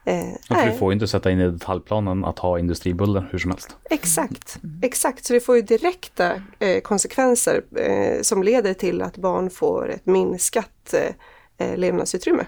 [0.05, 3.51] Eh, för du får ju inte sätta in i detaljplanen att ha industribuller hur som
[3.51, 3.75] helst.
[3.89, 5.25] Exakt, exakt.
[5.25, 10.05] Så det får ju direkta eh, konsekvenser eh, som leder till att barn får ett
[10.05, 12.45] minskat eh, eh, levnadsutrymme.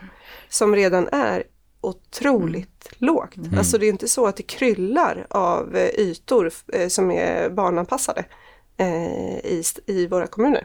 [0.49, 1.43] Som redan är
[1.81, 3.35] otroligt lågt.
[3.57, 8.25] Alltså det är inte så att det kryllar av eh, ytor eh, som är barnanpassade
[9.43, 10.63] i, st- i våra kommuner.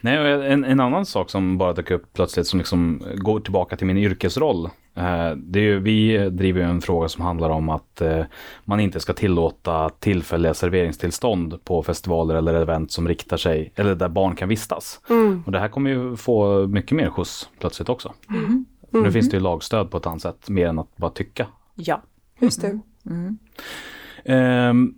[0.00, 3.76] Nej, och en, en annan sak som bara dök upp plötsligt som liksom går tillbaka
[3.76, 4.64] till min yrkesroll.
[4.94, 8.24] Eh, det är ju, vi driver ju en fråga som handlar om att eh,
[8.64, 14.08] man inte ska tillåta tillfälliga serveringstillstånd på festivaler eller event som riktar sig, eller där
[14.08, 15.00] barn kan vistas.
[15.46, 18.12] Och det här kommer ju få mycket mer skjuts plötsligt också.
[18.90, 21.46] För Nu finns det ju lagstöd på ett annat sätt, mer än att bara tycka.
[21.74, 22.02] Ja.
[22.40, 22.78] Just det.
[24.24, 24.94] Ehm,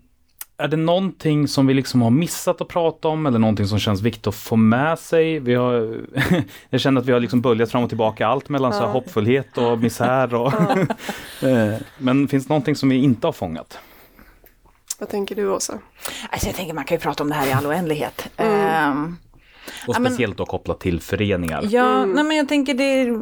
[0.59, 4.01] är det någonting som vi liksom har missat att prata om eller någonting som känns
[4.03, 5.39] viktigt att få med sig?
[5.39, 6.01] Vi har,
[6.71, 9.59] jag känner att vi har liksom böljat fram och tillbaka allt mellan så här hoppfullhet
[9.59, 10.35] och misär.
[10.35, 10.53] Och
[11.43, 13.79] Eh, Men finns det någonting som vi inte har fångat?
[14.99, 15.79] Vad tänker du Åsa?
[16.31, 18.29] Alltså jag tänker man kan ju prata om det här i all oändlighet.
[18.37, 19.17] Ehm,
[19.89, 21.65] Och Ja, men- speciellt då kopplat till föreningar.
[21.71, 23.19] Ja, nej men jag tänker det...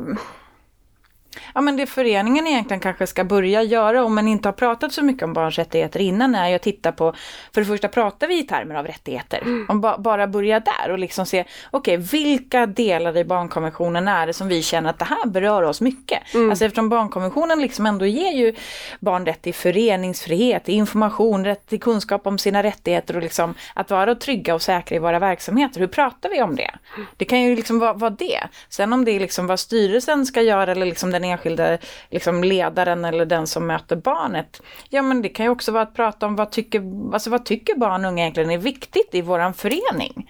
[1.54, 5.04] Ja men det föreningen egentligen kanske ska börja göra om man inte har pratat så
[5.04, 7.14] mycket om barns rättigheter innan är att titta på,
[7.54, 9.42] för det första pratar vi i termer av rättigheter.
[9.68, 14.32] Om ba, bara börja där och liksom se, okej vilka delar i barnkonventionen är det
[14.32, 16.22] som vi känner att det här berör oss mycket.
[16.50, 18.54] Alltså eftersom barnkonventionen liksom ändå ger ju
[19.00, 23.90] barn rätt till föreningsfrihet, till information, rätt till kunskap om sina rättigheter och liksom att
[23.90, 25.80] vara trygga och säkra i våra verksamheter.
[25.80, 26.70] Hur pratar vi om det?
[27.16, 28.40] Det kan ju liksom vara, vara det.
[28.68, 31.78] Sen om det är liksom vad styrelsen ska göra eller liksom den enskilda
[32.10, 34.62] liksom ledaren eller den som möter barnet.
[34.88, 37.74] Ja men det kan ju också vara att prata om vad tycker, alltså vad tycker
[37.74, 40.26] barn och unga egentligen är viktigt i våran förening?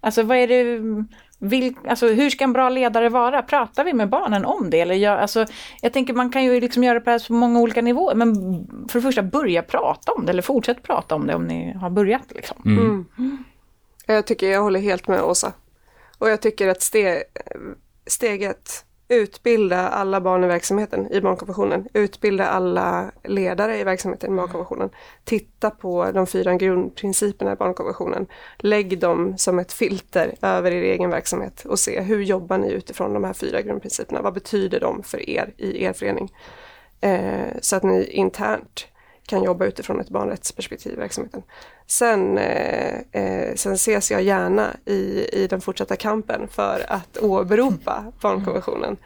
[0.00, 0.80] Alltså vad är det,
[1.38, 3.42] vil, alltså hur ska en bra ledare vara?
[3.42, 4.80] Pratar vi med barnen om det?
[4.80, 5.46] Eller jag, alltså,
[5.82, 8.14] jag tänker man kan ju liksom göra det på här på många olika nivåer.
[8.14, 8.34] Men
[8.88, 11.90] för det första börja prata om det eller fortsätt prata om det om ni har
[11.90, 12.32] börjat.
[12.34, 13.06] Liksom.
[14.06, 15.52] Jag tycker jag håller helt med Åsa.
[16.18, 17.22] Och jag tycker att ste,
[18.06, 24.90] steget utbilda alla barn i verksamheten i barnkonventionen, utbilda alla ledare i verksamheten i barnkonventionen,
[25.24, 28.26] titta på de fyra grundprinciperna i barnkonventionen,
[28.58, 33.14] lägg dem som ett filter över er egen verksamhet och se hur jobbar ni utifrån
[33.14, 36.32] de här fyra grundprinciperna, vad betyder de för er i er förening?
[37.00, 38.86] Eh, så att ni internt
[39.28, 41.42] kan jobba utifrån ett barnrättsperspektiv i verksamheten.
[41.86, 48.12] Sen, eh, eh, sen ses jag gärna i, i den fortsatta kampen för att åberopa
[48.20, 48.96] barnkonventionen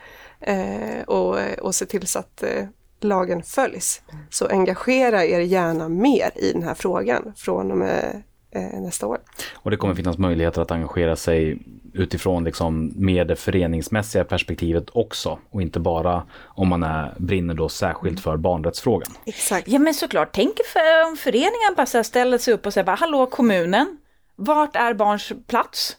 [0.41, 2.65] eh, och, och se till så att, eh,
[3.01, 4.03] lagen följs.
[4.31, 8.23] Så engagera er gärna mer i den här frågan från och med
[8.55, 9.19] nästa år.
[9.55, 11.59] Och det kommer finnas möjligheter att engagera sig
[11.95, 15.39] utifrån liksom mer det föreningsmässiga perspektivet också.
[15.51, 19.13] Och inte bara om man är, brinner då särskilt för barnrättsfrågan.
[19.27, 19.69] Exakt.
[19.69, 23.27] Ja men såklart, tänk för, om föreningen bara ställer sig upp och säger bara, hallå
[23.27, 23.99] kommunen,
[24.37, 25.97] vart är barns plats?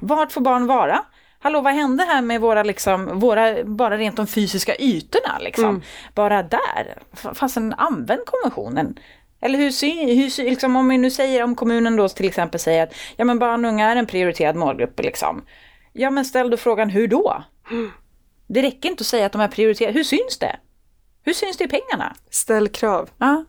[0.00, 1.04] Vart får barn vara?
[1.38, 5.82] Hallå, vad hände här med våra, liksom, våra bara rent de fysiska ytorna liksom?
[6.14, 6.98] Bara där,
[7.34, 8.98] fasen använd konventionen.
[9.44, 12.82] Eller hur, sy- hur liksom, om vi nu säger, om kommunen då till exempel säger
[12.82, 15.44] att ja men barn och unga är en prioriterad målgrupp liksom.
[15.92, 17.44] Ja men ställ då frågan hur då?
[18.46, 20.56] Det räcker inte att säga att de är prioriterade, hur syns det?
[21.24, 22.14] Hur syns det i pengarna?
[22.30, 23.44] Ställ krav, Ja.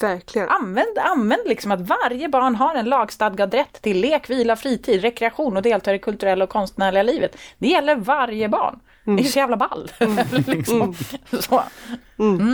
[0.00, 0.48] verkligen.
[0.48, 5.56] Använd, använd liksom att varje barn har en lagstadgad rätt till lek, vila, fritid, rekreation
[5.56, 7.36] och deltar i det kulturella och konstnärliga livet.
[7.58, 8.80] Det gäller varje barn.
[9.16, 9.88] Det är så jävla ball.
[10.46, 10.94] liksom.
[11.40, 11.54] så.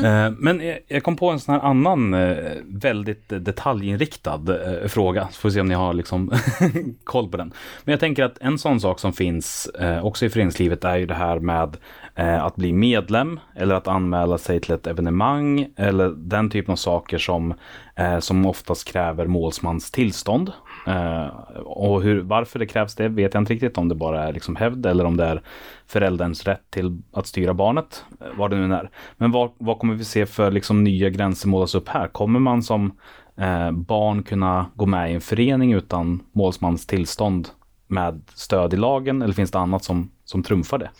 [0.04, 4.40] Eh, Men jag- jag kom på en sån här annan eh, väldigt detaljinriktad
[4.82, 5.28] eh, fråga.
[5.30, 6.32] Så får vi se om ni har liksom
[7.04, 7.52] koll på den.
[7.84, 11.06] Men jag tänker att en sån sak som finns eh, också i föreningslivet är ju
[11.06, 11.76] det här med
[12.14, 16.76] eh, att bli medlem eller att anmäla sig till ett evenemang eller den typen av
[16.76, 17.54] saker som,
[17.96, 20.52] eh, som oftast kräver målsmans tillstånd.
[20.86, 21.26] Eh,
[21.64, 24.56] och hur, varför det krävs det vet jag inte riktigt om det bara är liksom
[24.56, 25.42] hävd eller om det är
[25.86, 28.90] förälderns rätt till att styra barnet, eh, vad det nu är.
[29.16, 32.08] Men vad, vad kommer vi se för liksom nya gränser målas upp här?
[32.08, 32.98] Kommer man som
[33.36, 37.48] eh, barn kunna gå med i en förening utan målsmans tillstånd
[37.86, 40.90] med stöd i lagen eller finns det annat som, som trumfar det?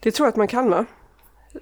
[0.00, 0.84] Det tror jag att man kan va?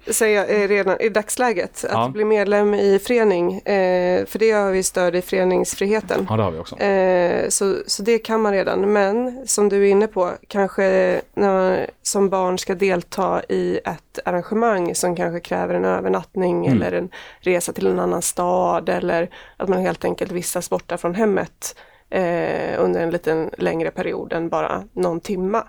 [0.07, 2.09] Säga redan i dagsläget, att Ja.
[2.13, 6.27] bli medlem i förening, eh, för det har vi stöd i föreningsfriheten.
[6.29, 6.77] Ja, det har vi också.
[6.79, 11.47] Eh, så, så det kan man redan, men som du är inne på, kanske när
[11.53, 17.09] man som barn ska delta i ett arrangemang som kanske kräver en övernattning eller en
[17.39, 21.75] resa till en annan stad eller att man helt enkelt vistas borta från hemmet
[22.09, 25.63] eh, under en liten längre period än bara någon timma.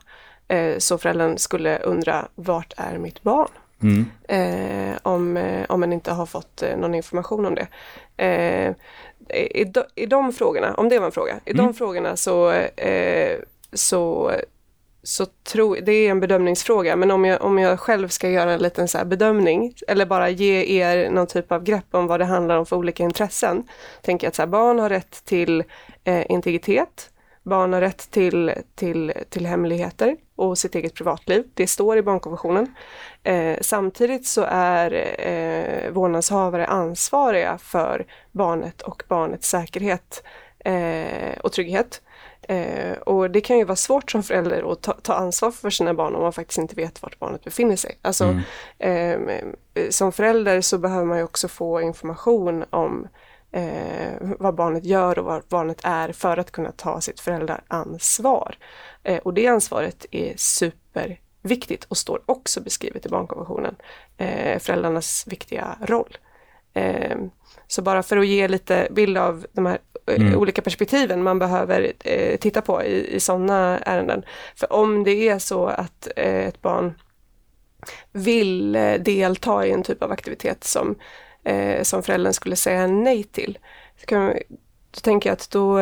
[0.49, 3.49] Eh, så föräldern skulle undra, vart är mitt barn?
[3.83, 4.07] Mm.
[4.29, 7.67] eh, om, eh, om man inte har fått eh, någon information om det.
[8.17, 8.75] Eh,
[9.35, 13.39] i, de, I de frågorna, om det var en fråga, i de frågorna så, eh,
[13.73, 14.33] så,
[15.03, 18.63] så tror det är en bedömningsfråga, men om jag, om jag själv ska göra en
[18.63, 22.57] liten så bedömning eller bara ge er någon typ av grepp om vad det handlar
[22.57, 23.65] om för olika intressen,
[24.03, 25.65] tänker jag att så här, barn har rätt till
[26.05, 27.09] eh, integritet,
[27.43, 31.45] Barn har rätt till, till, till hemligheter och sitt eget privatliv.
[31.55, 32.75] Det står i barnkonventionen.
[33.25, 40.23] Eh, samtidigt så är eh, vårdnadshavare ansvariga för barnet och barnets säkerhet
[40.65, 42.03] eh, och trygghet.
[42.43, 45.95] Eh, och det kan ju vara svårt som förälder att ta, ta ansvar för sina
[45.95, 47.99] barn om man faktiskt inte vet vart barnet befinner sig.
[48.03, 48.41] Alltså,
[48.79, 49.19] eh,
[49.91, 53.09] som förälder så behöver man ju också få information om
[53.53, 58.57] eh, vad barnet gör och vad barnet är för att kunna ta sitt föräldraansvar.
[59.03, 60.35] Eh, och det ansvaret är
[61.43, 63.77] superviktigt och står också beskrivet i barnkonventionen.
[64.19, 66.19] Eh, föräldrarnas viktiga roll.
[66.75, 67.17] Eh,
[67.67, 71.93] så bara för att ge lite bild av de här eh, olika perspektiven man behöver
[72.05, 74.23] eh, titta på i, i sådana ärenden.
[74.57, 76.95] För om det är så att eh, ett barn
[78.13, 80.97] vill eh, delta i en typ av aktivitet som,
[81.83, 83.59] som föräldern skulle säga nej till.
[84.01, 84.35] Så kan,
[84.91, 85.79] då tänker jag att då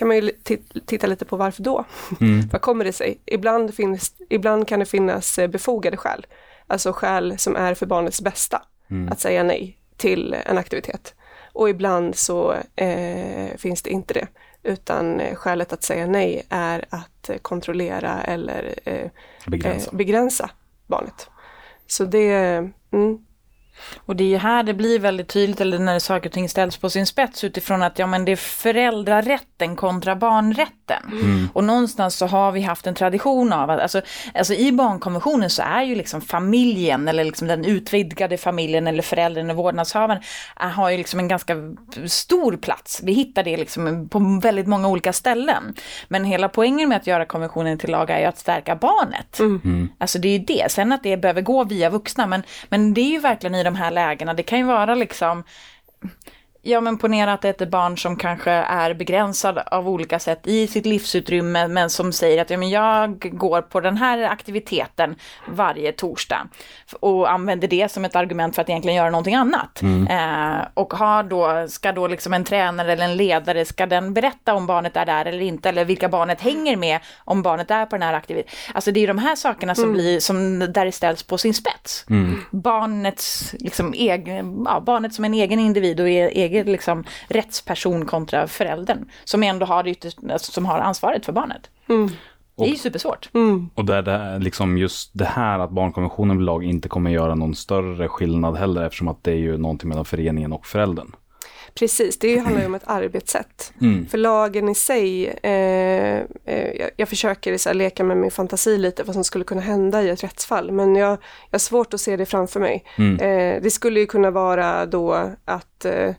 [0.00, 1.84] kan man ju ti- titta lite på varför då?
[2.52, 3.18] Vad kommer det sig?
[3.26, 6.26] Ibland, finns, ibland kan det finnas eh, befogade skäl,
[6.66, 8.62] alltså skäl som är för barnets bästa,
[9.10, 11.14] att säga nej till en aktivitet.
[11.52, 14.26] Och ibland så eh, finns det inte det,
[14.62, 19.10] utan eh, skälet att säga nej är att eh, kontrollera eller eh,
[19.46, 19.90] Begränsa.
[19.90, 20.50] eh, begränsa
[20.86, 21.28] barnet.
[21.86, 22.32] Så det,
[22.92, 23.18] mm,
[24.06, 26.76] Och det är ju här det blir väldigt tydligt, eller när saker och ting ställs
[26.76, 31.02] på sin spets utifrån att ja men det är föräldrarätten kontra barnrätten.
[31.54, 34.00] Och någonstans så har vi haft en tradition av att, alltså,
[34.34, 39.50] alltså i barnkonventionen så är ju liksom familjen, eller liksom den utvidgade familjen eller föräldern
[39.50, 40.22] och vårdnadshavaren,
[40.56, 41.56] är, har ju liksom en ganska
[42.06, 43.00] stor plats.
[43.04, 45.74] Vi hittar det liksom på väldigt många olika ställen.
[46.08, 49.40] Men hela poängen med att göra konventionen till lag är ju att stärka barnet.
[49.98, 50.70] Alltså det är ju det.
[50.70, 53.69] Sen att det behöver gå via vuxna, men, men det är ju verkligen i de
[53.70, 55.44] de här lägena, det kan ju vara liksom
[56.62, 60.40] Ja men ponera att det är ett barn som kanske är begränsad av olika sätt
[60.46, 65.14] i sitt livsutrymme men som säger att ja, men jag går på den här aktiviteten
[65.48, 66.48] varje torsdag
[67.00, 69.82] och använder det som ett argument för att egentligen göra någonting annat.
[70.10, 74.54] Eh, och har då, ska då liksom en tränare eller en ledare, ska den berätta
[74.54, 77.96] om barnet är där eller inte eller vilka barnet hänger med om barnet är på
[77.96, 78.58] den här aktiviteten.
[78.74, 82.04] Alltså det är de här sakerna som blir, som där det ställs på sin spets.
[82.50, 88.46] Barnets, liksom, egen, ja, barnet som en egen individ och e- egen liksom, rättsperson kontra
[88.46, 89.04] föräldern.
[89.24, 91.70] Som ändå har, det ytterst, alltså, som har ansvaret för barnet.
[92.56, 93.30] Det är ju supersvårt.
[93.74, 97.34] Och där det är liksom just det här att barnkonventionen blir lag inte kommer göra
[97.34, 101.12] någon större skillnad heller eftersom att det är ju någonting mellan föreningen och föräldern.
[101.74, 103.72] Precis, det handlar ju om ett arbetssätt.
[103.80, 104.06] Mm.
[104.06, 108.78] För lagen i sig, eh, eh, jag, jag försöker så här, leka med min fantasi
[108.78, 111.18] lite vad som skulle kunna hända i ett rättsfall, men jag, jag
[111.52, 112.84] har svårt att se det framför mig.
[112.98, 116.14] Eh, det skulle ju kunna vara då att, eh,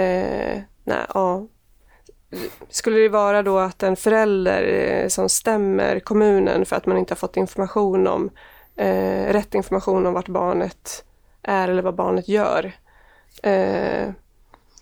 [0.00, 1.46] eh, nej, ja,
[2.70, 7.12] skulle det vara då att en förälder eh, som stämmer kommunen för att man inte
[7.12, 8.30] har fått information om,
[8.76, 11.04] eh, rätt information om vart barnet
[11.42, 12.72] är eller vad barnet gör.
[13.42, 14.10] Eh,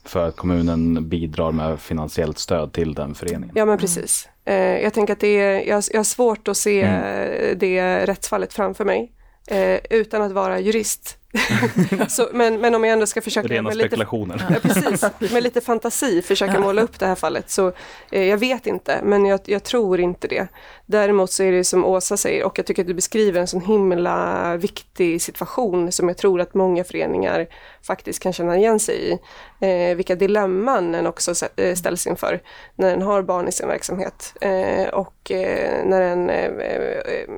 [0.04, 3.50] För att kommunen bidrar med finansiellt stöd till den föreningen.
[3.54, 4.28] Ja men precis.
[4.44, 8.52] Eh, jag tänker att det är, jag, jag har svårt att se eh, det rättsfallet
[8.52, 9.12] framför mig.
[9.46, 11.18] Eh, utan att vara jurist.
[12.08, 14.46] Så, men, men om jag ändå ska försöka Rena med lite, spekulationer.
[14.50, 17.50] ja, precis, med lite fantasi försöka måla upp det här fallet.
[17.50, 17.72] Så
[18.10, 20.48] eh, jag vet inte, men jag, jag tror inte det.
[20.86, 23.60] Däremot så är det som Åsa säger, och jag tycker att du beskriver en sån
[23.60, 27.46] himla viktig situation som jag tror att många föreningar
[27.86, 29.18] faktiskt kan känna igen sig i.
[29.60, 32.42] Eh, vilka dilemman en också eh, ställs inför
[32.74, 37.28] när en har barn i sin verksamhet eh, och eh, när en eh, eh,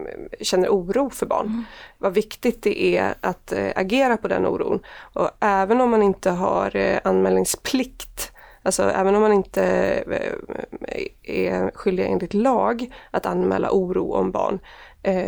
[0.40, 1.64] känner oro för barn.
[1.98, 4.80] Vad viktigt det är att agera på den oron.
[5.12, 8.30] Och även om man inte har anmälningsplikt
[8.66, 9.62] Alltså även om man inte
[11.22, 14.58] är skyldig enligt lag att anmäla oro om barn,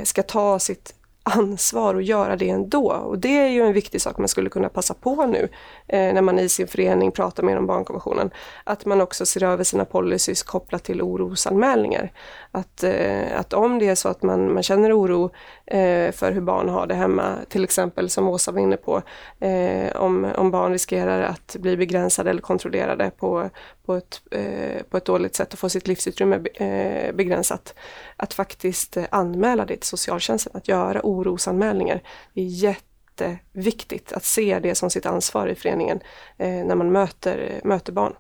[0.05, 0.95] ska ta sitt
[1.27, 2.93] ansvar och göra det ändå.
[2.93, 5.49] Och det är ju en viktig sak man skulle kunna passa på nu
[5.87, 8.31] eh, när man i sin förening pratar mer om barnkonventionen.
[8.65, 12.13] Att man också ser över sina policies kopplat till orosanmälningar.
[12.51, 15.31] Att, eh, att om det är så att man, man känner oro
[15.67, 19.03] eh, för hur barn har det hemma, till exempel som Åsa var inne på,
[19.41, 23.51] eh, om, om barn riskerar att bli begränsade eller kontrollerade på,
[23.87, 27.75] på, ett, eh, på ett dåligt sätt och få sitt livsutrymme be- eh, begränsat.
[28.17, 32.01] Att faktiskt anmäla det till socialtjänsten, att göra orosanmälningar.
[32.35, 36.01] Det är jätteviktigt att se det som sitt ansvar i föreningen
[36.39, 38.15] eh, när man möter, möter barn.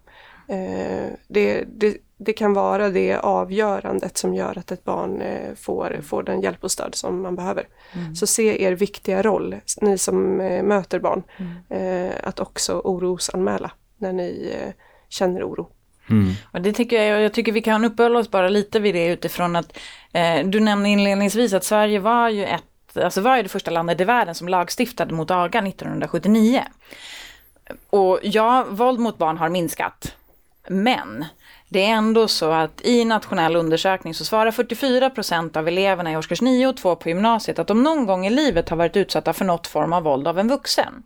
[0.48, 6.00] Eh, det, det, det kan vara det avgörandet som gör att ett barn eh, får,
[6.02, 7.68] får den hjälp och stöd som man behöver.
[8.14, 11.22] Så se er viktiga roll, ni som eh, möter barn,
[11.68, 14.72] eh, att också orosanmäla när ni eh,
[15.08, 15.68] känner oro.
[16.52, 19.56] Och det tycker jag, jag tycker vi kan uppehålla oss bara lite vid det utifrån
[19.56, 19.78] att
[20.12, 22.64] eh, du nämnde inledningsvis att Sverige var ju ett,
[23.04, 26.62] alltså var ju det första landet i världen som lagstiftade mot aga 1979.
[27.90, 30.16] Och ja, våld mot barn har minskat.
[30.68, 31.24] Men
[31.68, 36.16] det är ändå så att i nationell undersökning så svarar 44 procent av eleverna i
[36.16, 39.32] årskurs 9 och 2 på gymnasiet att de någon gång i livet har varit utsatta
[39.32, 41.02] för något form av våld av en vuxen.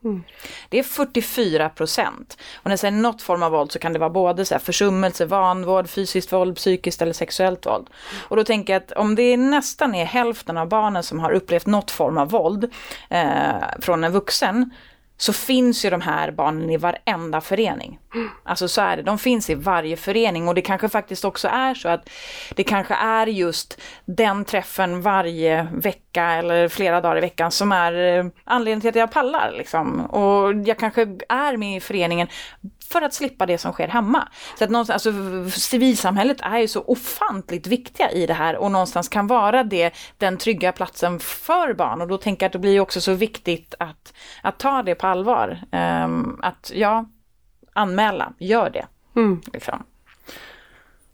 [0.68, 2.38] Det är 44 procent.
[2.54, 4.60] Och när jag säger något form av våld så kan det vara både så här
[4.60, 7.86] försummelse, vanvård, fysiskt våld, psykiskt eller sexuellt våld.
[8.28, 11.30] Och då tänker jag att om det är nästan är hälften av barnen som har
[11.32, 12.70] upplevt något form av våld
[13.08, 14.70] eh, från en vuxen
[15.16, 17.98] så finns ju de här barnen i varenda förening.
[18.44, 21.74] Alltså så är det, de finns i varje förening och det kanske faktiskt också är
[21.74, 22.10] så att
[22.54, 28.18] det kanske är just den träffen varje vecka eller flera dagar i veckan som är
[28.18, 30.00] eh, anledningen till att jag pallar liksom.
[30.00, 32.28] Och jag kanske är med i föreningen
[32.92, 34.28] för att slippa det som sker hemma.
[34.58, 39.08] Så att någonstans, alltså, civilsamhället är ju så ofantligt viktiga i det här och någonstans
[39.08, 42.80] kan vara det den trygga platsen för barn och då tänker jag att det blir
[42.80, 45.60] också så viktigt att, att ta det på allvar.
[45.72, 47.04] Um, att ja,
[47.72, 48.86] anmäla, gör det.
[49.52, 49.82] Liksom.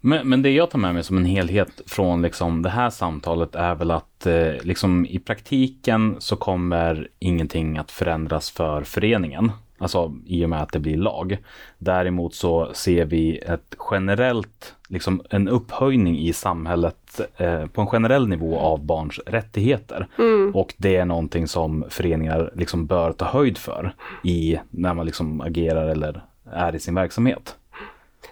[0.00, 3.54] Men, men det jag tar med mig som en helhet från liksom det här samtalet
[3.54, 9.52] är väl att eh, liksom i praktiken så kommer ingenting att förändras för föreningen.
[9.78, 11.38] Alltså i och med att det blir lag.
[11.78, 18.28] Däremot så ser vi ett generellt, liksom en upphöjning i samhället eh, på en generell
[18.28, 20.07] nivå av barns rättigheter.
[20.54, 23.94] Och det är någonting som föreningar liksom bör ta höjd för
[24.24, 26.22] i när man liksom agerar eller
[26.53, 27.57] är i sin verksamhet.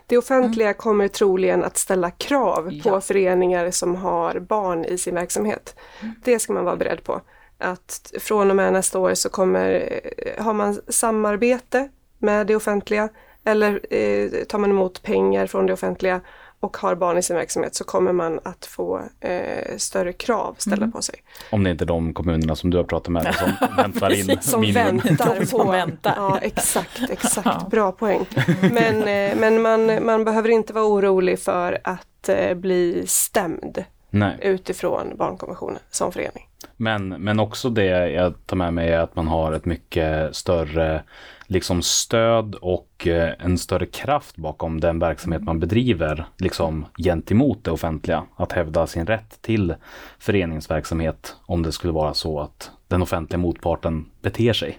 [0.06, 3.00] Det offentliga kommer troligen att ställa krav på Ja.
[3.00, 5.76] föreningar som har barn i sin verksamhet.
[6.24, 7.20] Det ska man vara beredd på.
[7.58, 11.88] Att från och med nästa år så kommer, eh, har man samarbete
[12.18, 13.08] med det offentliga
[13.44, 16.20] eller eh, tar man emot pengar från det offentliga
[16.64, 20.84] och har barn i sin verksamhet så kommer man att få eh, större krav ställda
[20.84, 20.92] Mm.
[20.92, 21.14] på sig.
[21.50, 24.72] Om det inte är de kommunerna som du har pratat med som väntar in Som
[24.72, 25.70] väntar på...
[25.70, 26.14] väntar.
[26.16, 27.46] Ja, exakt, exakt.
[27.46, 27.66] Ja.
[27.70, 28.26] Bra poäng.
[28.60, 34.36] Men, eh, men man, man behöver inte vara orolig för att eh, bli stämd Nej.
[34.42, 36.48] utifrån barnkonventionen som förening.
[36.76, 41.02] Men, men också det jag tar med mig är att man har ett mycket större
[41.46, 47.70] liksom stöd och eh, en större kraft bakom den verksamhet man bedriver liksom gentemot det
[47.70, 48.24] offentliga.
[48.36, 49.74] Att hävda sin rätt till
[50.18, 54.78] föreningsverksamhet om det skulle vara så att den offentliga motparten beter sig.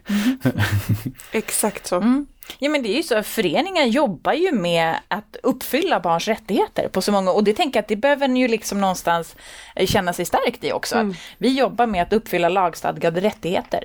[1.31, 1.95] Exakt så.
[1.95, 2.27] Mm.
[2.59, 7.01] Ja men det är ju så, föreningar jobbar ju med att uppfylla barns rättigheter på
[7.01, 9.35] så många, och det tänker jag att det behöver ni ju liksom någonstans
[9.75, 10.95] eh, känna sig stärkt i också.
[10.97, 13.83] Att vi jobbar med att uppfylla lagstadgade rättigheter.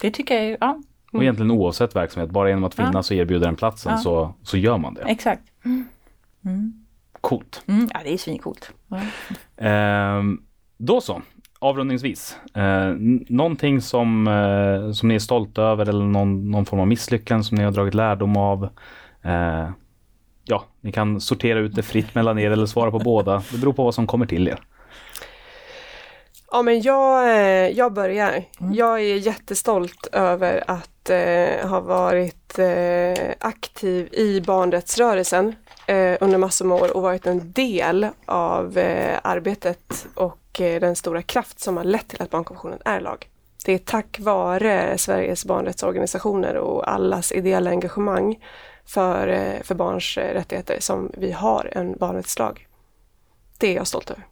[0.00, 0.80] Det tycker jag ju, ja,
[1.12, 3.98] Och egentligen oavsett verksamhet, bara genom att finnas och erbjuda den platsen Ja.
[3.98, 5.02] så, så gör man det.
[5.02, 5.42] exakt.
[7.20, 7.62] Coolt.
[7.68, 8.70] Mm, ja det är svincoolt.
[8.88, 9.00] Ja.
[9.66, 10.40] Ehm,
[10.76, 11.22] då så,
[11.58, 12.36] avrundningsvis.
[12.54, 12.94] Eh,
[13.28, 17.56] någonting som, eh, som ni är stolta över eller någon, någon form av misslyckande som
[17.58, 18.64] ni har dragit lärdom av.
[19.22, 19.70] Eh,
[20.44, 23.42] ja, ni kan sortera ut det fritt mellan er eller svara på båda.
[23.52, 24.58] Det beror på vad som kommer till er.
[26.52, 28.44] Ja men jag, eh, jag börjar.
[28.72, 35.54] Jag är jättestolt över att eh, ha varit eh, aktiv i barnrättsrörelsen
[35.86, 40.96] eh, under massor med år och varit en del av eh, arbetet och eh, den
[40.96, 43.28] stora kraft som har lett till att barnkonventionen är lag.
[43.64, 48.38] Det är tack vare Sveriges barnrättsorganisationer och allas ideella engagemang
[48.86, 52.66] för, eh, för barns eh, rättigheter som vi har en barnrättslag.
[53.58, 54.29] Det är jag stolt över.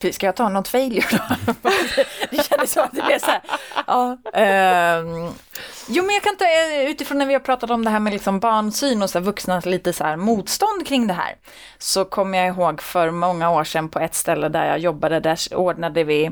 [0.00, 1.52] Typ, Ska jag ta något failure då?
[2.30, 3.40] det kändes som att det blev så här.
[3.86, 5.32] Ja, ehm,
[5.88, 8.12] jo men jag kan ta eh, utifrån när vi har pratat om det här med
[8.12, 11.34] liksom barnsyn och så här, vuxnas lite så här motstånd kring det här.
[11.78, 15.38] Så kommer jag ihåg för många år sedan på ett ställe där jag jobbade, där
[15.54, 16.30] ordnade vi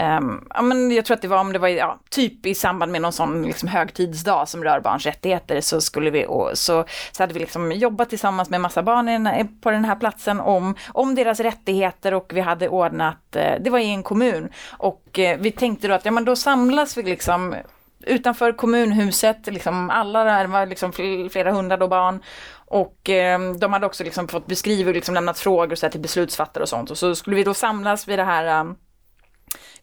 [0.00, 2.92] Um, ja, men jag tror att det var om det var ja, typ i samband
[2.92, 7.22] med någon sån liksom högtidsdag som rör barns rättigheter så skulle vi och så, så
[7.22, 10.74] hade vi liksom jobbat tillsammans med massa barn den här, på den här platsen om,
[10.88, 15.38] om deras rättigheter och vi hade ordnat, eh, det var i en kommun och eh,
[15.38, 17.54] vi tänkte då att ja men då samlas vi liksom
[18.00, 20.92] utanför kommunhuset, liksom alla där var liksom
[21.30, 22.22] flera hundra då barn.
[22.70, 26.00] Och eh, de hade också liksom fått beskriva och liksom lämnat frågor så här, till
[26.00, 26.90] beslutsfattare och sånt.
[26.90, 28.72] Och så skulle vi då samlas vid det här eh,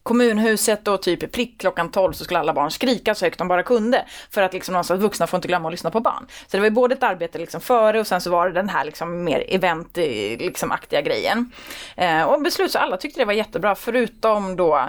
[0.06, 3.62] kommunhuset och typ prick klockan 12 så skulle alla barn skrika så högt de bara
[3.62, 4.04] kunde.
[4.30, 6.26] För att liksom någonstans vuxna får inte glömma att lyssna på barn.
[6.28, 8.68] Så det var ju både ett arbete liksom före och sen så var det den
[8.68, 10.04] här liksom mer event eh,
[10.38, 11.50] liksom aktiga grejen.
[11.96, 14.88] Eh, och beslut så alla tyckte det var jättebra förutom då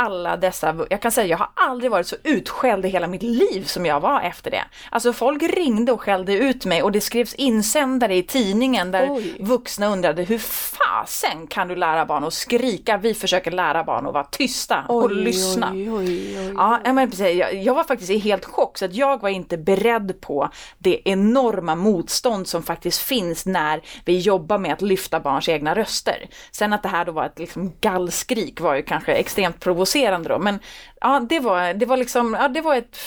[0.00, 3.64] alla dessa, jag kan säga jag har aldrig varit så utskälld i hela mitt liv
[3.64, 4.64] som jag var efter det.
[4.90, 9.36] Alltså folk ringde och skällde ut mig och det skrevs insändare i tidningen där Oj.
[9.40, 12.96] vuxna undrade hur fasen kan du lära barn att skrika?
[12.96, 15.70] Vi försöker lära barn att vara tysta och lyssna.
[15.72, 16.54] Oj, oj, oj.
[16.56, 17.36] Ja, men precis.
[17.36, 20.48] Jag, jag var faktiskt i helt chock så att jag var inte beredd på
[20.78, 26.28] det enorma motstånd som faktiskt finns när vi jobbar med att lyfta barns egna röster.
[26.50, 29.89] Sen att det här då var ett liksom gallskrik var ju kanske extremt provocerande
[30.28, 30.58] då, men
[31.00, 32.98] ja, det var, det var liksom, ja, det var ett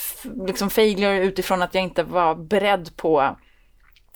[0.48, 3.38] liksom failure utifrån att jag inte var beredd på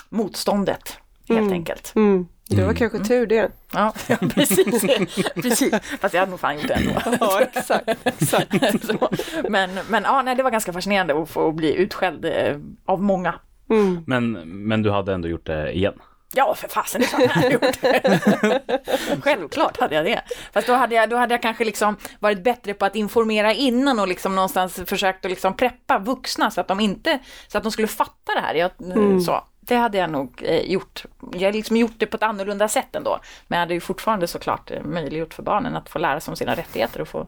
[0.10, 0.98] motståndet,
[1.30, 1.94] helt enkelt.
[1.96, 2.28] Mm.
[2.50, 3.52] Det var kanske tur det.
[3.74, 3.94] Ja,
[4.36, 4.82] precis.
[5.36, 5.74] precis.
[6.00, 7.02] Fast jag hade nog fan gjort det ändå.
[7.20, 7.90] Ja, exakt.
[8.04, 8.86] exakt.
[8.86, 9.10] Så,
[9.50, 13.36] men men ja, nej, det var ganska fascinerande att få bli utskälld eh, av många.
[13.70, 14.04] Mm.
[14.08, 14.32] Men,
[14.68, 15.94] men du hade ändå gjort det igen.
[16.34, 19.24] Ja, för fasen, det klart jag hade gjort.
[19.24, 20.22] Självklart hade jag det.
[20.54, 24.00] Fast då hade jag, då hade jag kanske liksom varit bättre på att informera innan
[24.00, 27.72] och liksom någonstans försökt att liksom preppa vuxna så att de inte, så att de
[27.72, 28.56] skulle fatta det här.
[28.56, 28.72] Jag,
[29.26, 31.06] så, det hade jag nog eh, gjort.
[31.34, 33.20] Jag hade liksom gjort det på ett annorlunda sätt ändå.
[33.48, 36.36] Men jag hade ju fortfarande såklart eh, möjliggjort för barnen att få lära sig om
[36.36, 37.28] sina rättigheter och få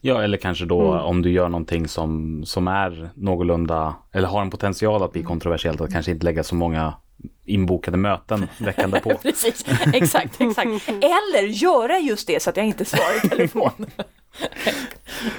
[0.00, 4.50] Ja, eller kanske då om du gör någonting som, som är någorlunda, eller har en
[4.50, 6.94] potential att bli kontroversiellt, att kanske inte lägga så många
[7.44, 9.14] inbokade möten veckan därpå.
[9.22, 10.88] Precis, exakt, exakt.
[10.88, 13.86] Eller göra just det så att jag inte svarar i telefon.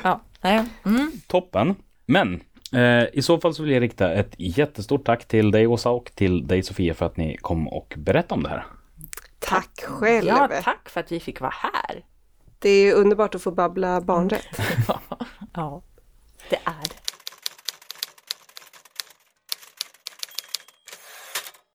[0.04, 0.22] ja.
[0.86, 1.12] Mm.
[1.28, 1.76] Toppen.
[2.06, 2.42] Men
[2.74, 6.12] eh, i så fall så vill jag rikta ett jättestort tack till dig Åsa och
[6.16, 8.66] till dig Sofia för att ni kom och berättade om det här.
[9.40, 10.28] Tack själv.
[10.28, 12.04] Ja, tack för att vi fick vara här.
[12.60, 14.60] Det är underbart att få babbla barnrätt.
[15.54, 15.82] Ja.